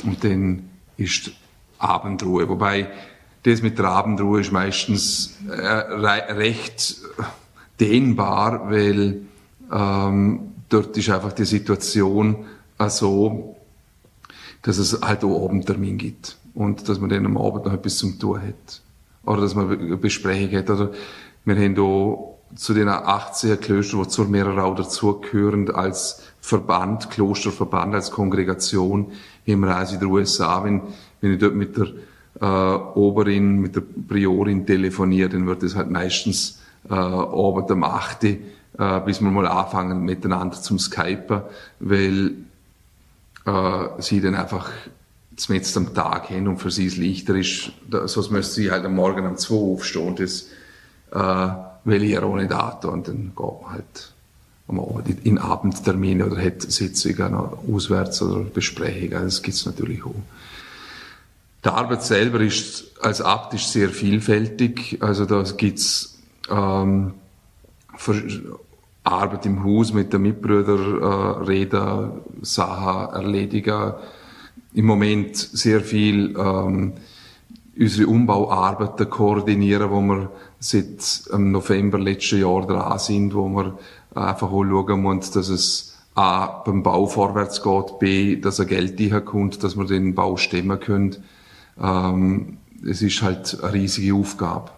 Und 0.04 0.24
dann 0.24 0.70
ist 0.98 1.32
Abendruhe. 1.78 2.50
Wobei 2.50 2.90
das 3.44 3.62
mit 3.62 3.78
der 3.78 3.86
Abendruhe 3.86 4.42
ist 4.42 4.52
meistens 4.52 5.38
äh, 5.48 5.54
recht 5.54 6.98
dehnbar, 7.80 8.70
weil 8.70 9.22
ähm, 9.72 10.52
dort 10.70 10.98
ist 10.98 11.10
einfach 11.10 11.34
die 11.34 11.46
Situation 11.46 12.46
äh, 12.80 12.90
so, 12.90 13.56
dass 14.62 14.78
es 14.78 15.00
halt 15.02 15.24
auch 15.24 15.46
Abendtermin 15.46 15.98
gibt. 15.98 16.38
Und 16.56 16.88
dass 16.88 17.00
man 17.00 17.10
dann 17.10 17.26
am 17.26 17.38
Abend 17.38 17.66
noch 17.66 17.74
etwas 17.74 17.98
zum 17.98 18.20
tun 18.20 18.42
hat. 18.42 18.82
Oder 19.26 19.42
dass 19.42 19.56
man 19.56 19.72
eine 19.72 19.98
Besprechung 19.98 20.58
hat. 20.58 20.70
Oder 20.70 20.92
wir 21.46 21.56
haben 21.56 21.80
auch 21.80 22.33
zu 22.56 22.74
den 22.74 22.88
18 22.88 23.60
Klöstern, 23.60 24.04
die 24.04 24.10
zur 24.10 24.28
Mehrerau 24.28 24.74
dazugehören, 24.74 25.70
als 25.72 26.22
Verband, 26.42 27.10
Klosterverband, 27.10 27.96
als 27.96 28.12
Kongregation, 28.12 29.12
also 29.48 29.94
in 29.94 30.00
den 30.00 30.10
USA, 30.10 30.64
wenn, 30.64 30.82
wenn 31.22 31.34
ich 31.34 31.40
dort 31.40 31.56
mit 31.56 31.78
der 31.78 31.88
äh, 32.42 32.46
Oberin, 32.46 33.60
mit 33.60 33.76
der 33.76 33.84
Priorin 34.08 34.66
telefoniere, 34.66 35.30
dann 35.30 35.48
wird 35.48 35.64
es 35.64 35.76
halt 35.76 35.90
meistens 35.90 36.60
äh, 36.90 36.94
Abend 36.94 37.72
am 37.72 37.84
8. 37.84 38.24
Äh, 38.78 39.02
bis 39.02 39.22
wir 39.22 39.30
mal 39.30 39.48
anfangen 39.48 40.04
miteinander 40.04 40.60
zum 40.60 40.80
Skypen, 40.80 41.42
weil 41.80 42.32
äh, 43.46 43.86
sie 44.00 44.20
dann 44.20 44.34
einfach 44.34 44.72
jetzt 45.48 45.78
am 45.78 45.94
Tag 45.94 46.28
hin 46.28 46.48
und 46.48 46.58
für 46.58 46.72
sie 46.72 46.88
es 46.88 46.98
leichter 46.98 47.36
ist, 47.36 47.72
sonst 48.06 48.32
müsste 48.32 48.56
sie 48.56 48.72
halt 48.72 48.84
am 48.86 48.96
Morgen 48.96 49.28
um 49.28 49.38
2 49.38 49.54
aufstehen 49.56 50.16
das 50.16 50.48
äh, 51.12 51.73
auch 51.86 52.36
nicht 52.36 52.52
antun 52.52 52.92
und 52.92 53.08
dann 53.08 53.32
geht 53.36 53.62
man 53.62 53.72
halt 53.74 54.14
Abend 54.68 55.26
in 55.26 55.38
Abendtermine 55.38 56.26
oder 56.26 56.42
hat 56.42 56.62
Sitzungen 56.62 57.36
auswärts 57.36 58.22
oder 58.22 58.42
Besprechungen, 58.42 59.24
das 59.24 59.42
gibt's 59.42 59.66
natürlich 59.66 60.06
auch. 60.06 60.16
Die 61.64 61.70
Arbeit 61.70 62.04
selber 62.04 62.42
ist 62.42 62.92
als 63.02 63.22
Abt 63.22 63.58
sehr 63.58 63.90
vielfältig. 63.90 64.98
Also 65.00 65.26
da 65.26 65.44
gibt's 65.44 66.20
ähm, 66.50 67.14
Arbeit 69.04 69.46
im 69.46 69.64
Haus 69.64 69.94
mit 69.94 70.12
den 70.12 70.24
Mitbrüdern, 70.24 71.02
äh, 71.02 71.06
reden, 71.46 72.12
Sachen 72.42 73.14
erledigen. 73.14 73.94
Im 74.74 74.86
Moment 74.86 75.38
sehr 75.38 75.82
viel 75.82 76.36
ähm, 76.38 76.94
unsere 77.78 78.08
Umbauarbeiten 78.08 79.10
koordinieren, 79.10 79.90
wo 79.90 80.02
wir 80.02 80.32
seit 80.64 81.34
im 81.34 81.52
November 81.52 82.00
letzten 82.00 82.42
Jahr 82.42 82.66
dran 82.66 83.00
sind, 83.00 83.34
wo 83.34 83.48
wir 83.50 83.78
einfach 84.16 84.52
auch 84.52 84.64
schauen 84.64 85.02
müssen, 85.02 85.34
dass 85.34 85.50
es 85.50 85.98
A, 86.16 86.46
beim 86.64 86.84
Bau 86.84 87.08
vorwärts 87.08 87.64
geht, 87.64 88.00
B, 88.00 88.36
dass 88.36 88.60
er 88.60 88.66
Geld 88.66 89.26
kommt, 89.26 89.64
dass 89.64 89.76
wir 89.76 89.86
den 89.86 90.14
Bau 90.14 90.38
stemmen 90.38 90.80
können 90.80 91.24
ähm, 91.82 92.58
es 92.86 93.02
ist 93.02 93.22
halt 93.22 93.60
eine 93.62 93.74
riesige 93.74 94.14
Aufgabe. 94.14 94.72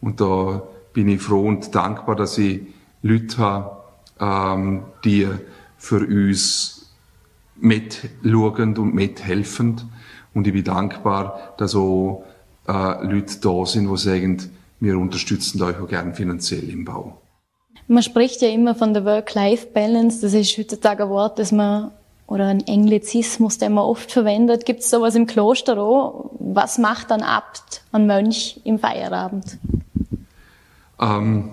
Und 0.00 0.20
da 0.20 0.62
bin 0.92 1.08
ich 1.08 1.22
froh 1.22 1.46
und 1.46 1.74
dankbar, 1.74 2.16
dass 2.16 2.38
ich 2.38 2.62
Leute 3.02 3.38
habe, 3.38 3.76
ähm, 4.20 4.82
die 5.04 5.28
für 5.76 6.00
uns 6.00 6.90
mitschauen 7.56 8.76
und 8.76 8.94
mithelfen. 8.94 9.80
Und 10.34 10.46
ich 10.46 10.52
bin 10.52 10.64
dankbar, 10.64 11.54
dass 11.58 11.74
auch 11.74 12.24
äh, 12.66 13.04
Leute 13.04 13.38
da 13.40 13.66
sind, 13.66 13.90
die 13.90 13.96
sagen, 13.96 14.42
wir 14.84 14.98
unterstützen 14.98 15.60
euch 15.62 15.78
auch 15.78 15.88
gern 15.88 16.14
finanziell 16.14 16.68
im 16.70 16.84
Bau. 16.84 17.20
Man 17.88 18.02
spricht 18.02 18.40
ja 18.40 18.48
immer 18.48 18.74
von 18.74 18.94
der 18.94 19.04
Work-Life-Balance. 19.04 20.20
Das 20.22 20.32
ist 20.32 20.56
heutzutage 20.56 21.04
ein 21.04 21.10
Wort, 21.10 21.38
das 21.38 21.52
man 21.52 21.90
oder 22.26 22.46
ein 22.46 22.60
Englizismus, 22.60 23.58
den 23.58 23.74
man 23.74 23.84
oft 23.84 24.10
verwendet. 24.10 24.64
Gibt 24.64 24.80
es 24.80 24.90
sowas 24.90 25.14
im 25.14 25.26
Kloster 25.26 25.78
auch? 25.78 26.30
Was 26.38 26.78
macht 26.78 27.12
ein 27.12 27.22
Abt, 27.22 27.82
ein 27.92 28.06
Mönch 28.06 28.60
im 28.64 28.78
Feierabend? 28.78 29.58
Ähm, 31.00 31.50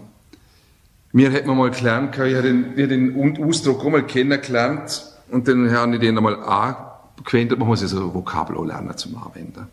mir 1.11 1.31
hat 1.33 1.45
man 1.45 1.57
mal 1.57 1.71
gelernt, 1.71 2.15
ich 2.15 2.35
habe 2.35 2.43
den, 2.43 2.77
ich 2.77 2.87
den 2.87 3.43
Ausdruck 3.43 3.83
auch 3.83 3.89
mal 3.89 4.05
kennengelernt 4.05 5.03
und 5.29 5.47
dann 5.47 5.69
habe 5.71 5.95
ich 5.95 5.99
den 5.99 6.17
einmal 6.17 6.35
angewendet, 6.35 7.59
man 7.59 7.67
muss 7.67 7.81
ja 7.81 7.87
so 7.87 8.13
Vokabel 8.13 8.65
lernen 8.65 8.95
zum 8.95 9.17
Anwenden. 9.17 9.67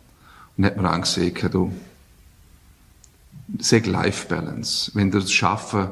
Und 0.56 0.64
dann 0.64 0.64
hat 0.66 0.76
man 0.76 0.86
angesehen, 0.86 1.34
du, 1.52 1.72
sag 3.58 3.86
Life 3.86 4.28
Balance. 4.28 4.90
Wenn 4.94 5.10
du 5.10 5.20
das 5.20 5.32
Schaffen 5.32 5.88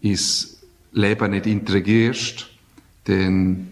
ist 0.00 0.58
Leben 0.92 1.30
nicht 1.30 1.46
integrierst, 1.46 2.48
dann 3.04 3.68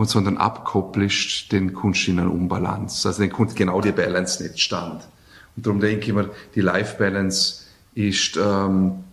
und 0.00 0.08
sondern 0.08 0.38
abkoppelst, 0.38 1.52
dann 1.52 1.74
kommst 1.74 2.06
du 2.06 2.12
in 2.12 2.20
eine 2.20 2.30
Unbalance. 2.30 3.06
Also 3.06 3.20
dann 3.20 3.30
kommt 3.30 3.54
genau 3.54 3.82
die 3.82 3.92
Balance 3.92 4.42
nicht 4.42 4.58
stand. 4.58 5.06
Und 5.56 5.66
darum 5.66 5.78
denke 5.78 6.06
ich 6.06 6.12
mir, 6.14 6.30
die 6.54 6.62
Life 6.62 6.96
Balance 6.96 7.64
ist, 7.94 8.38
ähm, 8.42 9.04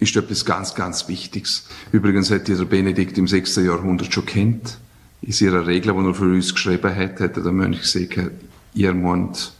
ist 0.00 0.16
etwas 0.16 0.44
ganz, 0.44 0.74
ganz 0.74 1.06
Wichtiges. 1.06 1.68
Übrigens 1.92 2.30
hat 2.32 2.48
dieser 2.48 2.64
Benedikt 2.64 3.16
im 3.18 3.28
6. 3.28 3.54
Jahrhundert 3.56 4.12
schon 4.12 4.26
kennt. 4.26 4.78
In 5.22 5.32
ihrer 5.32 5.66
Regel, 5.68 5.92
die 5.92 6.04
er 6.08 6.14
für 6.14 6.24
uns 6.24 6.52
geschrieben 6.52 6.92
hat, 6.92 7.20
hat 7.20 7.36
der 7.36 7.52
Mönch 7.52 7.80
gesagt, 7.82 8.32
ihr 8.74 8.94
müsst 8.94 9.55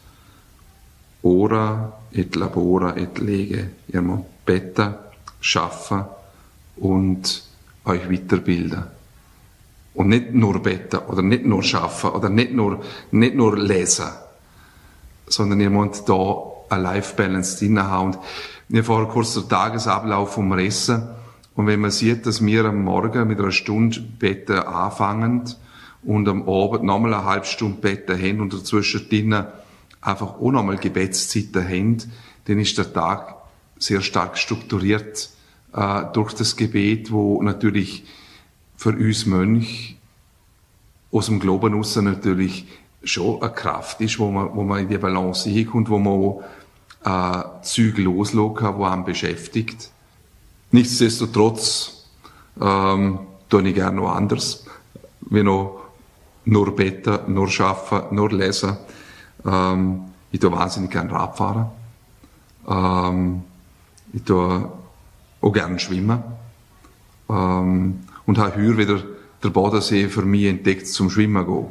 ora 1.27 1.93
et 2.13 2.37
labora 2.37 2.97
et 2.97 3.19
lege. 3.19 3.71
Ihr 3.89 4.03
müsst 4.03 4.45
beten, 4.45 4.95
schaffen 5.41 6.05
und 6.77 7.43
euch 7.85 8.11
weiterbilden. 8.11 8.85
Und 9.95 10.09
nicht 10.09 10.35
nur 10.35 10.63
beten 10.63 11.01
oder 11.09 11.23
nicht 11.23 11.45
nur 11.45 11.63
schaffen 11.63 12.11
oder 12.11 12.29
nicht 12.29 12.53
nur, 12.53 12.83
nicht 13.11 13.35
nur 13.35 13.57
lesen, 13.59 14.11
sondern 15.27 15.61
ihr 15.61 15.71
müsst 15.71 16.09
da 16.09 16.43
eine 16.69 16.83
Life-Balance 16.83 17.59
drin 17.59 17.83
haben. 17.83 18.17
Wir 18.69 18.85
fahren 18.85 19.09
kurz 19.09 19.35
den 19.35 19.49
Tagesablauf 19.49 20.35
vom 20.35 20.59
Essen. 20.59 21.09
Und 21.55 21.67
wenn 21.67 21.81
man 21.81 21.91
sieht, 21.91 22.27
dass 22.27 22.45
wir 22.45 22.67
am 22.67 22.85
Morgen 22.85 23.27
mit 23.27 23.41
einer 23.41 23.53
Stunde 23.53 24.01
Betten 24.01 24.59
anfangen 24.59 25.45
und 26.03 26.29
am 26.29 26.47
Abend 26.47 26.85
nochmal 26.85 27.15
eine 27.15 27.25
halbe 27.25 27.47
Stunde 27.47 27.81
Betten 27.81 28.21
haben 28.21 28.41
und 28.41 28.53
dazwischen 28.53 29.09
drinnen 29.09 29.47
einfach 30.07 30.39
auch 30.41 30.51
nochmal 30.51 30.77
Gebetszeiten 30.77 31.69
haben, 31.69 31.99
dann 32.45 32.61
ist 32.61 32.79
der 32.79 32.93
Tag 32.93 33.35
sehr 33.79 34.01
stark 34.01 34.39
strukturiert 34.39 35.31
äh, 35.75 36.05
durch 36.13 36.33
das 36.33 36.57
Gebet, 36.57 37.11
wo 37.11 37.43
natürlich 37.43 38.05
für 38.77 38.91
uns 38.91 39.27
Mönch 39.27 39.97
aus 41.11 41.27
dem 41.27 41.41
Glauben 41.41 41.75
raus 41.75 41.97
natürlich 41.97 42.67
schon 43.03 43.43
eine 43.43 43.53
Kraft 43.53 44.01
ist, 44.01 44.19
wo 44.19 44.31
man, 44.31 44.55
wo 44.55 44.63
man 44.63 44.81
in 44.81 44.89
die 44.89 44.99
Balance 44.99 45.49
hinkommt, 45.49 45.89
wo 45.89 45.99
man 45.99 46.45
äh, 47.05 47.63
Züge 47.63 48.03
loslassen 48.03 48.55
kann, 48.55 48.79
die 48.79 48.85
einen 48.85 49.05
beschäftigt. 49.05 49.91
Nichtsdestotrotz 50.73 52.07
ähm, 52.61 53.21
tue 53.49 53.69
ich 53.69 53.75
gerne 53.75 53.97
noch 53.97 54.15
anders, 54.15 54.65
wie 55.21 55.43
noch 55.43 55.81
nur 56.45 56.75
beten, 56.75 57.19
nur 57.33 57.49
schaffen, 57.49 58.03
nur 58.15 58.31
lesen. 58.31 58.77
Ähm, 59.47 60.01
ich 60.33 60.41
tue 60.41 60.53
wahnsinnig 60.53 60.91
gerne 60.91 61.13
Radfahren. 61.13 61.67
Ähm, 62.69 63.43
ich 64.13 64.23
tue 64.23 64.71
auch 65.41 65.53
gerne 65.53 65.79
schwimmen. 65.79 66.23
Ähm, 67.29 68.01
und 68.27 68.39
habe 68.39 68.57
heuer 68.57 68.77
wieder 68.77 69.03
der 69.43 69.51
Bodensee 69.51 70.09
für 70.09 70.23
mich 70.23 70.47
entdeckt 70.47 70.89
zum 70.89 71.11
Schwimmen 71.11 71.47
gehen. 71.47 71.67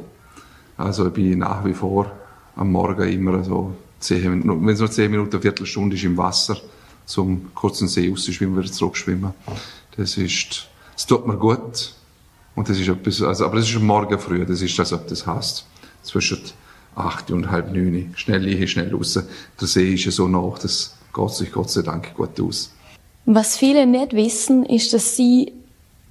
Also 0.76 1.06
ich 1.06 1.12
bin 1.12 1.38
nach 1.38 1.64
wie 1.64 1.74
vor 1.74 2.10
am 2.54 2.72
Morgen 2.72 3.08
immer 3.08 3.42
so 3.44 3.74
zehn 4.00 4.44
wenn 4.44 4.68
es 4.68 4.80
noch 4.80 4.88
zehn 4.88 5.10
Minuten, 5.10 5.32
eine 5.32 5.42
Viertelstunde 5.42 5.96
ist 5.96 6.04
im 6.04 6.16
Wasser, 6.16 6.56
zum 7.04 7.54
kurzen 7.54 7.88
See 7.88 8.08
rauszuschwimmen, 8.08 8.58
wieder 8.58 8.72
zurückschwimmen. 8.72 9.32
Das 9.96 10.16
ist, 10.16 10.68
es 10.96 11.06
tut 11.06 11.26
mir 11.26 11.36
gut. 11.36 11.94
Und 12.54 12.68
das 12.68 12.78
ist 12.78 12.88
etwas, 12.88 13.22
also, 13.22 13.44
aber 13.44 13.56
das 13.56 13.68
ist 13.68 13.76
am 13.76 13.86
Morgen 13.86 14.18
früh, 14.18 14.44
das 14.46 14.62
ist, 14.62 14.78
als 14.80 14.92
ob 14.92 15.06
das 15.08 15.26
heißt, 15.26 15.66
zwischen 16.02 16.40
acht 16.96 17.30
und 17.30 17.50
halb 17.50 17.72
neun. 17.72 18.12
Schnell 18.16 18.46
hier, 18.48 18.66
schnell 18.66 18.92
raus. 18.92 19.14
Der 19.14 19.68
See 19.68 19.94
ist 19.94 20.04
ja 20.04 20.10
so 20.10 20.26
nach, 20.26 20.58
das 20.58 20.96
geht 21.14 21.30
sich 21.30 21.52
Gott 21.52 21.70
sei 21.70 21.82
Dank 21.82 22.14
gut 22.14 22.40
aus. 22.40 22.72
Was 23.26 23.56
viele 23.56 23.86
nicht 23.86 24.12
wissen, 24.12 24.64
ist, 24.64 24.92
dass 24.92 25.16
Sie 25.16 25.52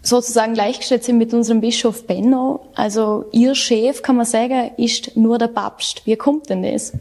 sozusagen 0.02 0.54
gleichgestellt 0.54 1.04
sind 1.04 1.18
mit 1.18 1.34
unserem 1.34 1.62
Bischof 1.62 2.06
Benno. 2.06 2.68
Also 2.76 3.26
Ihr 3.32 3.56
Chef, 3.56 4.02
kann 4.02 4.18
man 4.18 4.26
sagen, 4.26 4.72
ist 4.78 5.16
nur 5.18 5.38
der 5.38 5.48
Papst. 5.48 6.04
Wie 6.06 6.16
kommt 6.16 6.50
denn 6.50 6.64
das? 6.64 6.94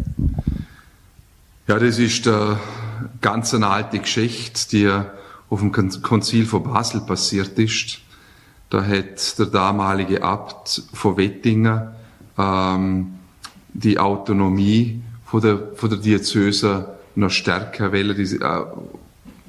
Ja, 1.67 1.79
das 1.79 1.99
ist 1.99 2.27
eine 2.29 2.59
ganz 3.21 3.55
eine 3.55 3.69
alte 3.69 3.99
Geschichte, 3.99 4.69
die 4.71 4.91
auf 5.51 5.61
dem 5.61 5.73
Konzil 5.73 6.47
von 6.47 6.63
Basel 6.63 7.01
passiert 7.01 7.59
ist. 7.59 7.99
Da 8.71 8.85
hat 8.85 9.39
der 9.39 9.47
damalige 9.47 10.23
Abt 10.23 10.83
von 10.93 11.17
Wettingen 11.17 11.89
ähm, 12.39 13.14
die 13.75 13.99
Autonomie 13.99 15.03
von 15.27 15.41
der, 15.41 15.59
von 15.75 15.91
der 15.91 15.99
Diözese 15.99 16.95
noch 17.17 17.31
stärker 17.31 17.93
wollen, 17.93 18.19
äh, 18.19 18.39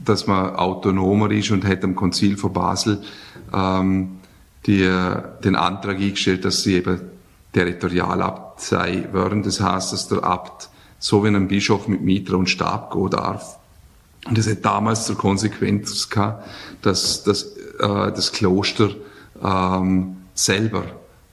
dass 0.03 0.27
man 0.27 0.55
autonomer 0.55 1.31
ist 1.31 1.51
und 1.51 1.65
hat 1.65 1.83
am 1.83 1.95
Konzil 1.95 2.37
von 2.37 2.53
Basel 2.53 3.01
ähm, 3.53 4.17
die, 4.65 4.87
den 5.43 5.55
Antrag 5.55 5.97
eingestellt, 5.97 6.45
dass 6.45 6.63
sie 6.63 6.75
eben 6.75 6.99
Territorialabt 7.53 8.61
sei 8.61 9.07
würden. 9.11 9.43
Das 9.43 9.61
heißt, 9.61 9.93
dass 9.93 10.07
der 10.07 10.23
Abt 10.23 10.69
so 10.99 11.23
wie 11.23 11.27
ein 11.27 11.47
Bischof 11.47 11.87
mit 11.87 12.01
Mitra 12.01 12.35
und 12.35 12.49
Stab 12.49 12.91
gehen 12.91 13.09
darf. 13.11 13.59
Und 14.27 14.37
das 14.37 14.49
hat 14.49 14.65
damals 14.65 15.05
zur 15.05 15.17
Konsequenz 15.17 16.09
gehabt, 16.09 16.47
dass, 16.81 17.23
dass 17.23 17.43
äh, 17.43 18.11
das 18.11 18.31
Kloster 18.31 18.89
ähm, 19.43 20.17
selber 20.33 20.83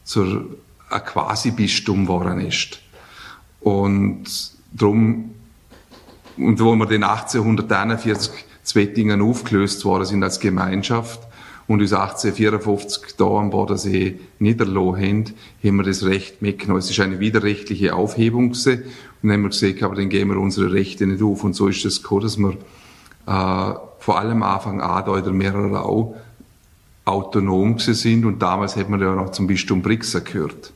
zur 0.05 0.44
ein 0.90 1.05
Quasi-Bistum 1.05 2.05
geworden 2.05 2.40
ist. 2.40 2.82
Und 3.62 4.25
drum, 4.77 5.31
und 6.37 6.61
wo 6.61 6.75
wir 6.75 6.87
den 6.87 7.05
1841 7.05 8.33
Zwettingen 8.62 9.20
aufgelöst 9.22 9.85
worden 9.85 10.05
sind 10.05 10.22
als 10.22 10.40
Gemeinschaft 10.40 11.20
und 11.66 11.81
uns 11.81 11.92
1854 11.92 13.16
da 13.16 13.25
am 13.25 13.51
Bodensee 13.51 14.18
niederlassen 14.38 15.03
haben, 15.03 15.25
haben 15.64 15.77
wir 15.77 15.85
das 15.85 16.05
Recht 16.05 16.42
mitgenommen. 16.42 16.81
Es 16.81 16.90
ist 16.90 17.01
eine 17.01 17.20
widerrechtliche 17.20 17.94
Aufhebung 17.94 18.51
gewesen. 18.51 18.83
Und 19.22 19.29
dann 19.29 19.33
haben 19.33 19.42
wir 19.42 19.51
gesagt, 19.51 19.83
aber 19.83 19.94
dann 19.94 20.09
geben 20.09 20.31
wir 20.31 20.40
unsere 20.40 20.72
Rechte 20.72 21.07
nicht 21.07 21.22
auf. 21.22 21.44
Und 21.44 21.55
so 21.55 21.68
ist 21.68 21.85
es 21.85 22.03
gekommen, 22.03 22.22
dass 22.22 22.38
wir 22.38 22.53
äh, 23.27 23.75
vor 23.98 24.18
allem 24.18 24.42
Anfang 24.42 24.81
an 24.81 25.05
da 25.05 25.16
in 25.16 25.25
der 25.25 25.33
Mehrerau 25.33 26.16
autonom 27.05 27.79
sind 27.79 28.25
und 28.25 28.40
damals 28.40 28.77
hat 28.77 28.88
man 28.88 29.01
ja 29.01 29.14
noch 29.14 29.33
zum 29.33 29.46
Bistum 29.46 29.83
Brixen 29.83 30.25
gehört. 30.25 30.72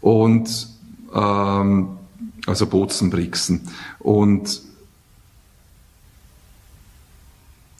Und 0.00 0.68
ähm, 1.16 1.88
also 2.46 2.66
Bozen-Brixen. 2.66 3.68
Und 3.98 4.62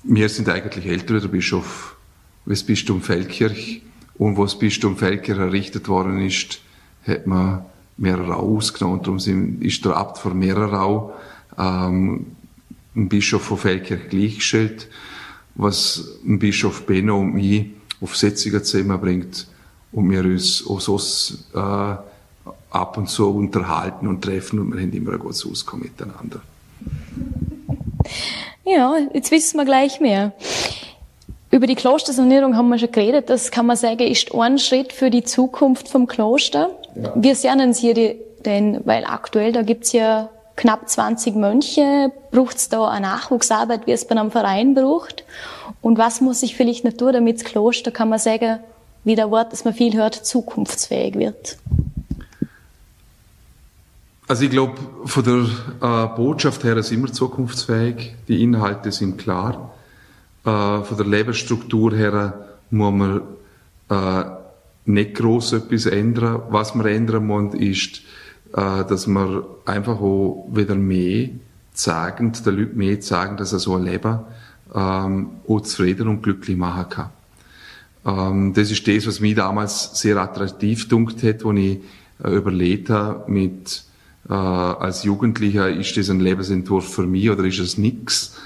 wir 0.03 0.29
sind 0.29 0.49
eigentlich 0.49 0.87
älter, 0.87 1.21
der 1.21 1.29
Bischof, 1.29 1.97
das 2.47 2.63
Bistum 2.63 3.03
Feldkirch. 3.03 3.83
Und 4.15 4.37
wo 4.37 4.45
das 4.45 4.59
Bistum 4.59 4.97
Feldkirch 4.97 5.39
errichtet 5.39 5.89
worden 5.89 6.21
ist, 6.21 6.61
hat 7.07 7.27
man 7.27 7.65
Mehrerau 7.97 8.57
ausgenommen. 8.57 9.03
Darum 9.03 9.61
ist 9.61 9.85
der 9.85 9.97
Abt 9.97 10.19
von 10.19 10.39
Mehrerau 10.39 11.15
ähm, 11.59 12.27
ein 12.95 13.09
Bischof 13.09 13.43
von 13.43 13.59
Feldkirch 13.59 14.09
gleichgestellt, 14.09 14.89
was 15.55 16.19
ein 16.27 16.39
Bischof 16.39 16.87
Benno 16.87 17.21
und 17.21 17.35
mich 17.35 17.67
auf 18.01 18.17
Setzungen 18.17 18.65
zusammenbringt 18.65 19.47
und 19.93 20.11
wir 20.11 20.25
uns 20.25 20.65
auch 20.67 20.81
so 20.81 20.99
äh, 21.59 21.97
ab 22.71 22.97
und 22.99 23.09
zu 23.09 23.31
unterhalten 23.31 24.07
und 24.07 24.23
treffen 24.23 24.59
und 24.59 24.75
wir 24.75 24.83
haben 24.83 24.93
immer 24.93 25.13
ein 25.13 25.19
gutes 25.19 25.47
Auskommen 25.47 25.85
miteinander. 25.85 26.41
Ja, 28.65 28.97
jetzt 29.13 29.31
wissen 29.31 29.57
wir 29.59 29.65
gleich 29.65 30.01
mehr. 30.01 30.33
Über 31.51 31.67
die 31.67 31.77
Klostersanierung 31.77 32.57
haben 32.57 32.69
wir 32.69 32.79
schon 32.79 32.91
geredet. 32.91 33.31
Das 33.31 33.51
kann 33.51 33.67
man 33.67 33.77
sagen, 33.77 34.01
ist 34.01 34.35
ein 34.35 34.59
Schritt 34.59 34.93
für 34.93 35.11
die 35.11 35.25
Zukunft 35.25 35.89
vom 35.89 36.07
Kloster. 36.07 36.71
Ja. 36.95 37.13
Wie 37.15 37.35
sehen 37.35 37.73
Sie 37.73 37.95
die 37.95 38.17
denn? 38.45 38.81
Weil 38.85 39.05
aktuell, 39.05 39.53
da 39.53 39.63
gibt's 39.63 39.93
ja 39.93 40.29
knapp 40.57 40.89
20 40.89 41.37
Mönche. 41.37 42.11
Braucht's 42.33 42.69
da 42.69 42.89
eine 42.89 43.07
Nachwuchsarbeit, 43.07 43.87
wie 43.87 43.93
es 43.93 44.07
bei 44.07 44.17
einem 44.17 44.31
Verein 44.31 44.75
braucht? 44.75 45.25
Und 45.81 45.99
was 45.99 46.21
muss 46.21 46.41
sich 46.41 46.57
vielleicht 46.57 46.85
nicht 46.85 46.99
tun, 46.99 47.13
damit 47.13 47.37
das 47.37 47.45
Kloster, 47.45 47.93
kann 47.93 48.09
man 48.09 48.19
sagen, 48.19 48.59
wie 49.05 49.15
der 49.15 49.31
Wort, 49.31 49.53
das 49.53 49.65
man 49.65 49.73
viel 49.73 49.95
hört, 49.95 50.15
zukunftsfähig 50.15 51.15
wird? 51.15 51.59
Also 54.29 54.45
ich 54.45 54.51
glaube, 54.51 54.75
von 55.05 55.25
der 55.25 55.47
äh, 55.81 56.17
Botschaft 56.17 56.65
her 56.65 56.83
sind 56.83 57.03
wir 57.03 57.13
zukunftsfähig. 57.13 58.17
Die 58.27 58.43
Inhalte 58.43 58.91
sind 58.91 59.19
klar. 59.19 59.73
Äh, 60.45 60.49
von 60.83 60.97
der 60.97 61.07
Lebensstruktur 61.07 61.95
her 61.95 62.47
muss 62.71 62.93
man 62.93 63.21
äh, 63.89 64.25
nicht 64.87 65.15
groß 65.15 65.53
etwas 65.53 65.87
ändern. 65.87 66.43
Was 66.51 66.75
wir 66.75 66.87
ändern 66.87 67.25
müssen, 67.25 67.53
ist, 67.61 68.03
äh, 68.53 68.85
dass 68.85 69.07
wir 69.07 69.47
einfach 69.65 70.01
auch 70.01 70.49
wieder 70.51 70.75
mehr 70.75 71.29
sagen, 71.73 72.33
den 72.33 72.57
Leuten 72.57 72.79
mehr 72.79 73.01
sagen, 73.03 73.37
dass 73.37 73.53
er 73.53 73.61
so 73.61 73.77
ein 73.77 73.85
Leben 73.85 74.21
ähm, 74.75 75.29
auch 75.47 75.61
zufrieden 75.61 76.09
und 76.09 76.23
glücklich 76.23 76.57
machen 76.57 76.89
kann. 76.89 77.11
Ähm, 78.05 78.55
das 78.55 78.73
ist 78.73 78.89
das, 78.89 79.07
was 79.07 79.21
mich 79.21 79.37
damals 79.37 80.01
sehr 80.01 80.17
attraktiv 80.17 80.89
dunkt 80.89 81.23
hat, 81.23 81.45
wo 81.45 81.53
ich 81.53 81.79
äh, 82.25 82.31
überlegt 82.31 82.91
habe 82.91 83.31
mit 83.31 83.85
äh, 84.29 84.33
als 84.33 85.05
Jugendlicher, 85.05 85.69
ist 85.71 85.97
das 85.97 86.11
ein 86.11 86.21
Lebensentwurf 86.21 86.93
für 86.93 87.07
mich 87.07 87.31
oder 87.31 87.45
ist 87.45 87.59
es 87.59 87.79
nix? 87.79 88.37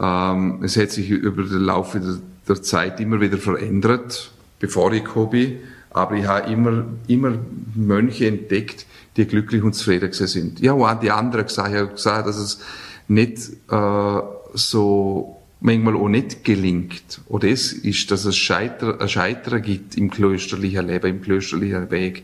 Ähm, 0.00 0.60
es 0.62 0.76
hat 0.76 0.90
sich 0.90 1.10
über 1.10 1.42
den 1.42 1.60
Laufe 1.60 2.00
der, 2.00 2.18
der 2.48 2.62
Zeit 2.62 3.00
immer 3.00 3.20
wieder 3.20 3.38
verändert. 3.38 4.32
bevor 4.60 4.92
ich 4.92 5.04
bin. 5.30 5.58
Aber 5.92 6.14
ich 6.14 6.26
habe 6.26 6.48
immer, 6.52 6.84
immer 7.08 7.32
Mönche 7.74 8.28
entdeckt, 8.28 8.86
die 9.16 9.26
glücklich 9.26 9.64
und 9.64 9.74
zufrieden 9.74 10.12
sind. 10.12 10.60
Ja, 10.60 10.72
auch 10.74 11.00
die 11.00 11.10
anderen 11.10 11.46
gesagt, 11.46 11.70
ich 11.70 11.80
habe 11.80 11.88
gesagt, 11.88 12.28
dass 12.28 12.36
es 12.36 12.60
nicht 13.08 13.38
äh, 13.68 14.20
so 14.54 15.36
manchmal 15.60 15.96
auch 15.96 16.08
nicht 16.08 16.44
gelingt. 16.44 17.20
Und 17.26 17.42
das 17.42 17.72
ist, 17.72 18.10
dass 18.12 18.24
es 18.24 18.36
Scheiter, 18.36 19.00
ein 19.00 19.08
Scheitern 19.08 19.62
gibt 19.62 19.96
im 19.96 20.10
klösterlichen 20.10 20.86
Leben, 20.86 21.10
im 21.10 21.22
klösterlichen 21.22 21.90
Weg. 21.90 22.22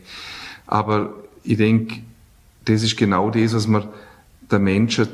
Aber 0.65 1.13
ich 1.43 1.57
denke, 1.57 1.97
das 2.67 2.83
ist 2.83 2.97
genau 2.97 3.29
das, 3.29 3.53
was 3.53 3.67
wir 3.67 3.91
den 4.51 4.63
Menschen 4.63 5.07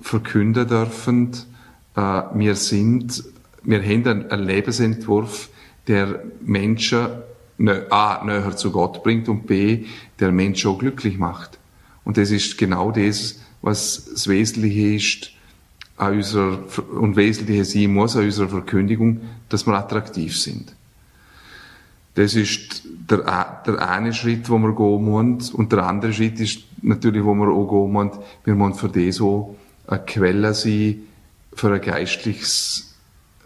verkünden 0.00 0.68
dürfen. 0.68 1.32
Äh, 1.94 2.22
wir 2.34 2.54
sind, 2.54 3.24
wir 3.62 3.82
haben 3.82 4.30
einen 4.30 4.46
Lebensentwurf, 4.46 5.48
der 5.86 6.22
Menschen 6.40 7.08
A, 7.90 8.22
näher 8.24 8.56
zu 8.56 8.70
Gott 8.70 9.02
bringt 9.02 9.28
und 9.28 9.46
B, 9.46 9.86
der 10.20 10.30
Menschen 10.30 10.70
auch 10.70 10.78
glücklich 10.78 11.16
macht. 11.16 11.58
Und 12.04 12.18
das 12.18 12.30
ist 12.30 12.58
genau 12.58 12.90
das, 12.90 13.40
was 13.62 14.10
das 14.12 14.28
Wesentliche 14.28 14.94
ist 14.94 15.30
an 15.96 16.16
unserer, 16.16 16.58
und 16.92 17.16
Wesentliche 17.16 17.64
sein 17.64 17.94
muss 17.94 18.16
an 18.16 18.24
unserer 18.24 18.48
Verkündigung, 18.48 19.22
dass 19.48 19.66
wir 19.66 19.74
attraktiv 19.74 20.38
sind. 20.38 20.74
Das 22.16 22.34
ist 22.34 22.82
der, 23.10 23.62
der 23.66 23.88
eine 23.90 24.14
Schritt, 24.14 24.48
wo 24.48 24.58
wir 24.58 24.74
gehen 24.74 25.04
müssen. 25.04 25.54
Und 25.54 25.70
der 25.70 25.86
andere 25.86 26.14
Schritt 26.14 26.40
ist 26.40 26.62
natürlich, 26.80 27.22
wo 27.22 27.34
wir 27.34 27.48
auch 27.48 27.68
gehen 27.68 27.92
müssen. 27.92 28.22
Wir 28.44 28.54
müssen 28.54 28.74
für 28.74 28.88
das 28.88 29.20
auch 29.20 29.54
eine 29.86 30.00
Quelle 30.00 30.54
sein 30.54 31.02
für 31.52 31.74
ein 31.74 31.80
geistliches, 31.80 32.94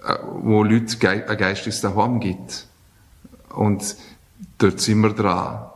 äh, 0.04 0.14
wo 0.42 0.62
Leute 0.62 1.08
ein 1.08 1.36
geistliches 1.36 1.80
Daheim 1.80 2.20
gibt. 2.20 2.68
Und 3.50 3.96
dort 4.58 4.80
sind 4.80 5.00
wir 5.00 5.14
dran. 5.14 5.66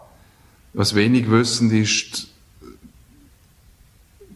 Was 0.73 0.95
wenig 0.95 1.29
wissen 1.29 1.73
ist, 1.73 2.29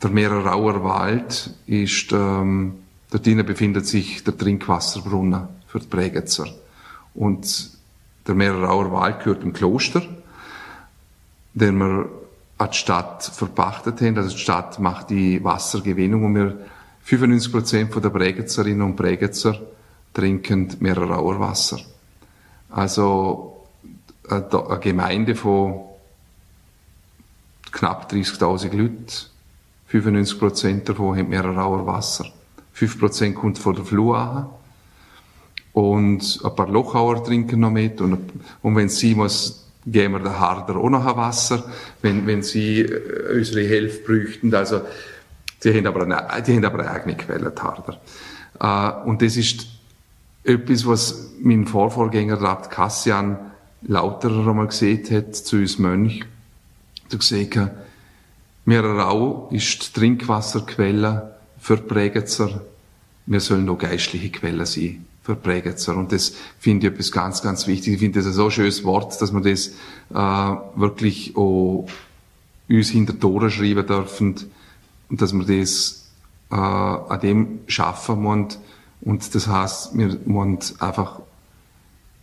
der 0.03 0.11
Meererauer 0.11 0.83
Wald 0.83 1.55
ist, 1.67 2.13
ähm, 2.13 2.75
dort 3.11 3.25
drinnen 3.25 3.47
befindet 3.47 3.87
sich 3.87 4.25
der 4.25 4.37
Trinkwasserbrunnen 4.37 5.47
für 5.69 5.79
die 5.79 5.87
Bregenzer. 5.87 6.47
Und 7.15 7.78
der 8.29 8.35
Meererauer 8.35 8.93
Wald 8.93 9.20
gehört 9.20 9.43
dem 9.43 9.53
Kloster, 9.53 10.03
den 11.55 11.79
wir 11.79 12.09
an 12.59 12.70
die 12.70 12.76
Stadt 12.76 13.24
verpachtet 13.24 14.01
haben. 14.03 14.16
Also 14.18 14.31
die 14.31 14.39
Stadt 14.39 14.79
macht 14.79 15.11
die 15.11 15.43
Wassergewinnung 15.43 16.24
und 16.26 16.35
wir 16.35 16.59
95 17.05 17.53
Prozent 17.53 17.95
der 17.95 18.11
Bregenzerinnen 18.11 18.83
und 18.83 18.97
Bregenzer 18.97 19.59
trinken 20.12 20.76
Meererauer 20.81 21.41
Wasser. 21.41 21.79
Also 22.70 23.66
äh, 24.29 24.35
eine 24.35 24.81
Gemeinde 24.81 25.35
von 25.35 25.81
knapp 27.72 28.12
30.000 28.12 28.76
Leuten, 28.76 29.07
95 29.87 30.39
Prozent 30.39 30.89
davon 30.89 31.16
haben 31.16 31.31
Meererauer 31.31 31.87
Wasser. 31.87 32.26
5 32.74 33.01
Prozent 33.01 33.37
kommt 33.37 33.59
von 33.59 33.74
der 33.74 33.85
Flur 33.85 34.58
und 35.79 36.41
ein 36.43 36.57
paar 36.57 36.68
Lochauer 36.68 37.22
trinken 37.22 37.61
noch 37.61 37.70
mit 37.70 38.01
und, 38.01 38.18
und 38.62 38.74
wenn 38.74 38.89
sie 38.89 39.14
muss, 39.14 39.64
geben 39.87 40.14
wir 40.14 40.18
der 40.18 40.41
Harder 40.41 40.74
auch 40.74 40.91
noch 40.91 41.07
ein 41.07 41.16
Wasser, 41.16 41.70
wenn, 42.03 42.26
wenn 42.26 42.43
sie 42.43 42.81
äh, 42.81 43.37
unsere 43.37 43.61
Hilfe 43.61 44.03
bräuchten. 44.03 44.53
Also, 44.53 44.81
die 45.62 45.72
haben 45.72 45.87
aber 45.87 46.03
eine, 46.03 46.43
die 46.43 46.57
haben 46.57 46.64
aber 46.64 46.81
eine 46.81 46.91
eigene 46.91 47.16
Quelle, 47.16 47.53
die 47.57 47.62
Harder. 47.62 48.01
Äh, 48.59 49.09
und 49.09 49.22
das 49.22 49.37
ist 49.37 49.68
etwas, 50.43 50.85
was 50.85 51.31
mein 51.41 51.64
Vorvorgänger, 51.64 52.43
Rat 52.43 52.72
Kassian, 52.72 53.39
lauterer 53.83 54.49
einmal 54.49 54.66
gesehen 54.66 55.09
hat 55.12 55.37
zu 55.37 55.59
uns 55.59 55.79
Mönch. 55.79 56.24
Er 57.09 57.18
gesagt, 57.18 57.70
Meererau 58.64 59.49
ist 59.53 59.87
die 59.87 60.01
Trinkwasserquelle 60.01 61.37
für 61.61 61.76
die 61.76 61.83
Bregenzer. 61.83 62.62
Wir 63.26 63.39
sollen 63.39 63.64
noch 63.64 63.79
geistliche 63.79 64.31
Quelle 64.31 64.66
sein 64.66 65.05
Bregenzer. 65.35 65.97
Und 65.97 66.12
das 66.12 66.33
finde 66.59 66.87
ich 66.87 66.93
etwas 66.93 67.12
ganz, 67.12 67.43
ganz 67.43 67.66
wichtig. 67.66 67.95
Ich 67.95 68.01
finde 68.01 68.18
das 68.18 68.26
ein 68.26 68.33
so 68.33 68.51
schönes 68.51 68.85
Wort, 68.85 69.20
dass 69.20 69.33
wir 69.33 69.41
das 69.41 69.68
äh, 70.11 70.79
wirklich 70.81 71.37
auch 71.37 71.87
uns 72.68 72.91
hinter 72.91 73.18
Tore 73.18 73.51
schreiben 73.51 73.87
dürfen 73.87 74.37
und 75.09 75.22
dass 75.22 75.33
wir 75.33 75.45
das 75.45 76.09
äh, 76.51 76.55
an 76.55 77.20
dem 77.20 77.61
schaffen 77.66 78.22
müssen. 78.22 78.59
Und 79.01 79.35
das 79.35 79.47
heißt, 79.47 79.97
wir 79.97 80.18
müssen 80.24 80.59
einfach 80.81 81.20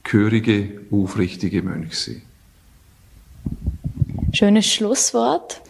gehörige, 0.04 0.82
aufrichtige 0.92 1.64
Mönche 1.64 1.96
sein. 1.96 2.22
Schönes 4.34 4.68
Schlusswort. 4.68 5.62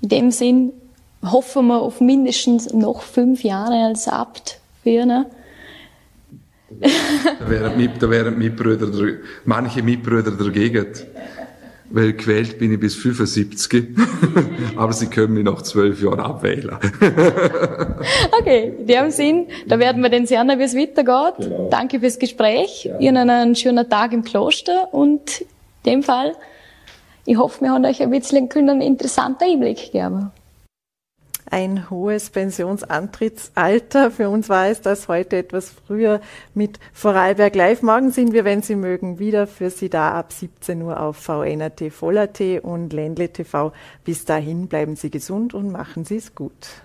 In 0.00 0.08
dem 0.08 0.30
Sinn 0.30 0.72
hoffen 1.22 1.66
wir 1.68 1.80
auf 1.80 2.00
mindestens 2.00 2.72
noch 2.72 3.02
fünf 3.02 3.42
Jahre 3.42 3.86
als 3.86 4.08
Abt 4.08 4.60
für 4.82 5.06
ne? 5.06 5.26
Da 6.80 7.50
wären, 7.50 7.90
da 7.98 8.10
wären 8.10 8.38
Mitbrüder, 8.38 8.88
manche 9.44 9.82
Mitbrüder 9.82 10.30
dagegen. 10.32 10.86
Weil 11.90 12.14
gewählt 12.14 12.58
bin 12.58 12.72
ich 12.72 12.80
bis 12.80 12.96
75. 12.96 13.94
Aber 14.76 14.92
sie 14.92 15.06
können 15.06 15.34
mich 15.34 15.44
nach 15.44 15.62
zwölf 15.62 16.02
Jahren 16.02 16.20
abwählen. 16.20 16.70
okay, 18.40 18.72
in 18.78 18.86
dem 18.86 19.10
Sinn, 19.10 19.46
da 19.68 19.78
werden 19.78 20.02
wir 20.02 20.08
dann 20.08 20.26
sehen, 20.26 20.48
wie 20.58 20.62
es 20.62 20.74
weitergeht. 20.74 21.46
Genau. 21.46 21.68
Danke 21.70 22.00
fürs 22.00 22.18
Gespräch. 22.18 22.84
Ja. 22.84 22.98
Ihnen 22.98 23.30
einen 23.30 23.54
schönen 23.54 23.88
Tag 23.88 24.12
im 24.12 24.24
Kloster 24.24 24.92
und 24.92 25.42
in 25.42 25.46
dem 25.92 26.02
Fall, 26.02 26.32
ich 27.26 27.36
hoffe, 27.36 27.60
wir 27.60 27.70
haben 27.70 27.84
euch 27.84 28.02
ein 28.02 28.10
bisschen 28.10 28.48
einen 28.50 28.80
interessanten 28.80 29.44
Einblick 29.44 29.92
gegeben 29.92 30.32
ein 31.54 31.88
hohes 31.88 32.30
Pensionsantrittsalter. 32.30 34.10
Für 34.10 34.28
uns 34.28 34.48
war 34.48 34.66
es 34.66 34.80
das 34.80 35.06
heute 35.06 35.36
etwas 35.36 35.72
früher 35.86 36.20
mit 36.52 36.80
Vorarlberg 36.92 37.54
Live. 37.54 37.80
Morgen 37.82 38.10
sind 38.10 38.32
wir, 38.32 38.44
wenn 38.44 38.60
Sie 38.60 38.74
mögen, 38.74 39.20
wieder 39.20 39.46
für 39.46 39.70
Sie 39.70 39.88
da 39.88 40.10
ab 40.18 40.32
17 40.32 40.82
Uhr 40.82 41.00
auf 41.00 41.16
VNRT 41.18 41.92
Voller.t 41.92 42.58
und 42.58 42.92
Ländle 42.92 43.28
TV. 43.28 43.72
Bis 44.02 44.24
dahin 44.24 44.66
bleiben 44.66 44.96
Sie 44.96 45.10
gesund 45.10 45.54
und 45.54 45.70
machen 45.70 46.04
Sie 46.04 46.16
es 46.16 46.34
gut. 46.34 46.82